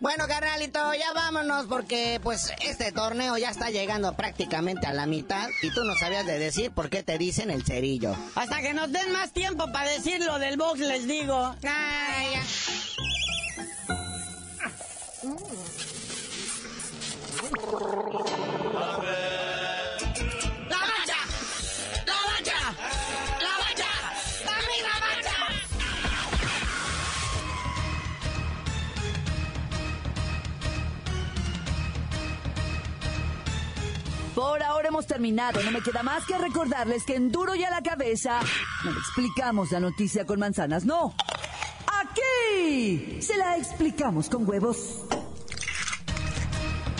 Bueno, 0.00 0.26
carnalito, 0.26 0.94
ya 0.94 1.12
vámonos 1.14 1.66
porque 1.66 2.18
pues 2.22 2.52
este 2.62 2.90
torneo 2.90 3.38
ya 3.38 3.50
está 3.50 3.70
llegando 3.70 4.14
prácticamente 4.14 4.88
a 4.88 4.92
la 4.92 5.06
mitad 5.06 5.48
y 5.62 5.70
tú 5.72 5.84
no 5.84 5.94
sabías 5.94 6.26
de 6.26 6.40
decir 6.40 6.72
por 6.72 6.90
qué 6.90 7.04
te 7.04 7.18
dicen 7.18 7.50
el 7.50 7.64
cerillo. 7.64 8.16
Hasta 8.34 8.60
que 8.62 8.74
nos 8.74 8.90
den 8.90 9.12
más 9.12 9.32
tiempo 9.32 9.70
para 9.70 9.90
decir 9.90 10.18
lo 10.20 10.40
del 10.40 10.56
box, 10.56 10.80
les 10.80 11.06
digo. 11.06 11.54
Ay, 11.62 12.32
ya. 12.32 12.42
Por 34.34 34.62
ahora 34.62 34.88
hemos 34.88 35.06
terminado. 35.06 35.62
No 35.62 35.70
me 35.70 35.80
queda 35.80 36.02
más 36.02 36.26
que 36.26 36.36
recordarles 36.36 37.04
que 37.04 37.14
en 37.14 37.32
Duro 37.32 37.54
y 37.54 37.64
a 37.64 37.70
la 37.70 37.80
cabeza 37.80 38.40
no 38.84 38.90
le 38.90 38.98
explicamos 38.98 39.72
la 39.72 39.80
noticia 39.80 40.26
con 40.26 40.38
manzanas, 40.40 40.84
no. 40.84 41.14
Aquí 41.86 43.22
se 43.22 43.38
la 43.38 43.56
explicamos 43.56 44.28
con 44.28 44.46
huevos. 44.46 45.06